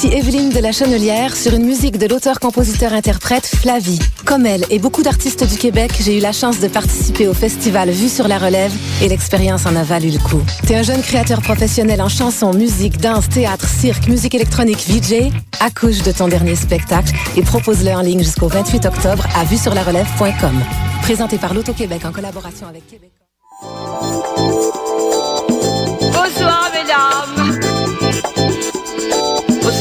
Bonjour, 0.00 0.12
ici 0.12 0.18
Evelyne 0.18 0.50
de 0.50 0.60
la 0.60 0.70
Chenelière 0.70 1.36
sur 1.36 1.54
une 1.54 1.64
musique 1.64 1.98
de 1.98 2.06
l'auteur-compositeur-interprète 2.06 3.46
Flavie. 3.46 3.98
Comme 4.24 4.46
elle 4.46 4.64
et 4.70 4.78
beaucoup 4.78 5.02
d'artistes 5.02 5.44
du 5.48 5.56
Québec, 5.56 5.92
j'ai 6.00 6.18
eu 6.18 6.20
la 6.20 6.30
chance 6.30 6.60
de 6.60 6.68
participer 6.68 7.26
au 7.26 7.34
festival 7.34 7.90
Vue 7.90 8.08
sur 8.08 8.28
la 8.28 8.38
relève 8.38 8.72
et 9.02 9.08
l'expérience 9.08 9.66
en 9.66 9.74
a 9.74 9.82
valu 9.82 10.10
le 10.10 10.18
coup. 10.18 10.40
T'es 10.66 10.76
un 10.76 10.82
jeune 10.82 11.02
créateur 11.02 11.42
professionnel 11.42 12.00
en 12.00 12.08
chanson, 12.08 12.52
musique, 12.52 12.98
danse, 12.98 13.28
théâtre, 13.28 13.66
cirque, 13.66 14.06
musique 14.08 14.34
électronique, 14.34 14.84
VJ? 14.88 15.32
Accouche 15.60 16.02
de 16.02 16.12
ton 16.12 16.28
dernier 16.28 16.54
spectacle 16.54 17.12
et 17.36 17.42
propose-le 17.42 17.90
en 17.90 18.02
ligne 18.02 18.22
jusqu'au 18.22 18.48
28 18.48 18.86
octobre 18.86 19.26
à 19.34 19.44
vuesurlarelève.com. 19.44 20.62
Présenté 21.02 21.38
par 21.38 21.54
l'Auto-Québec 21.54 22.02
en 22.04 22.12
collaboration 22.12 22.68
avec 22.68 22.86
Québec. 22.86 23.10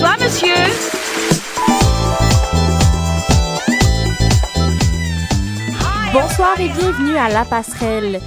Bonsoir, 0.08 0.20
monsieur. 0.26 0.54
Bonsoir 6.14 6.60
et 6.62 6.70
bienvenue 6.70 7.18
à 7.18 7.28
La 7.28 7.44
Passerelle, 7.44 8.22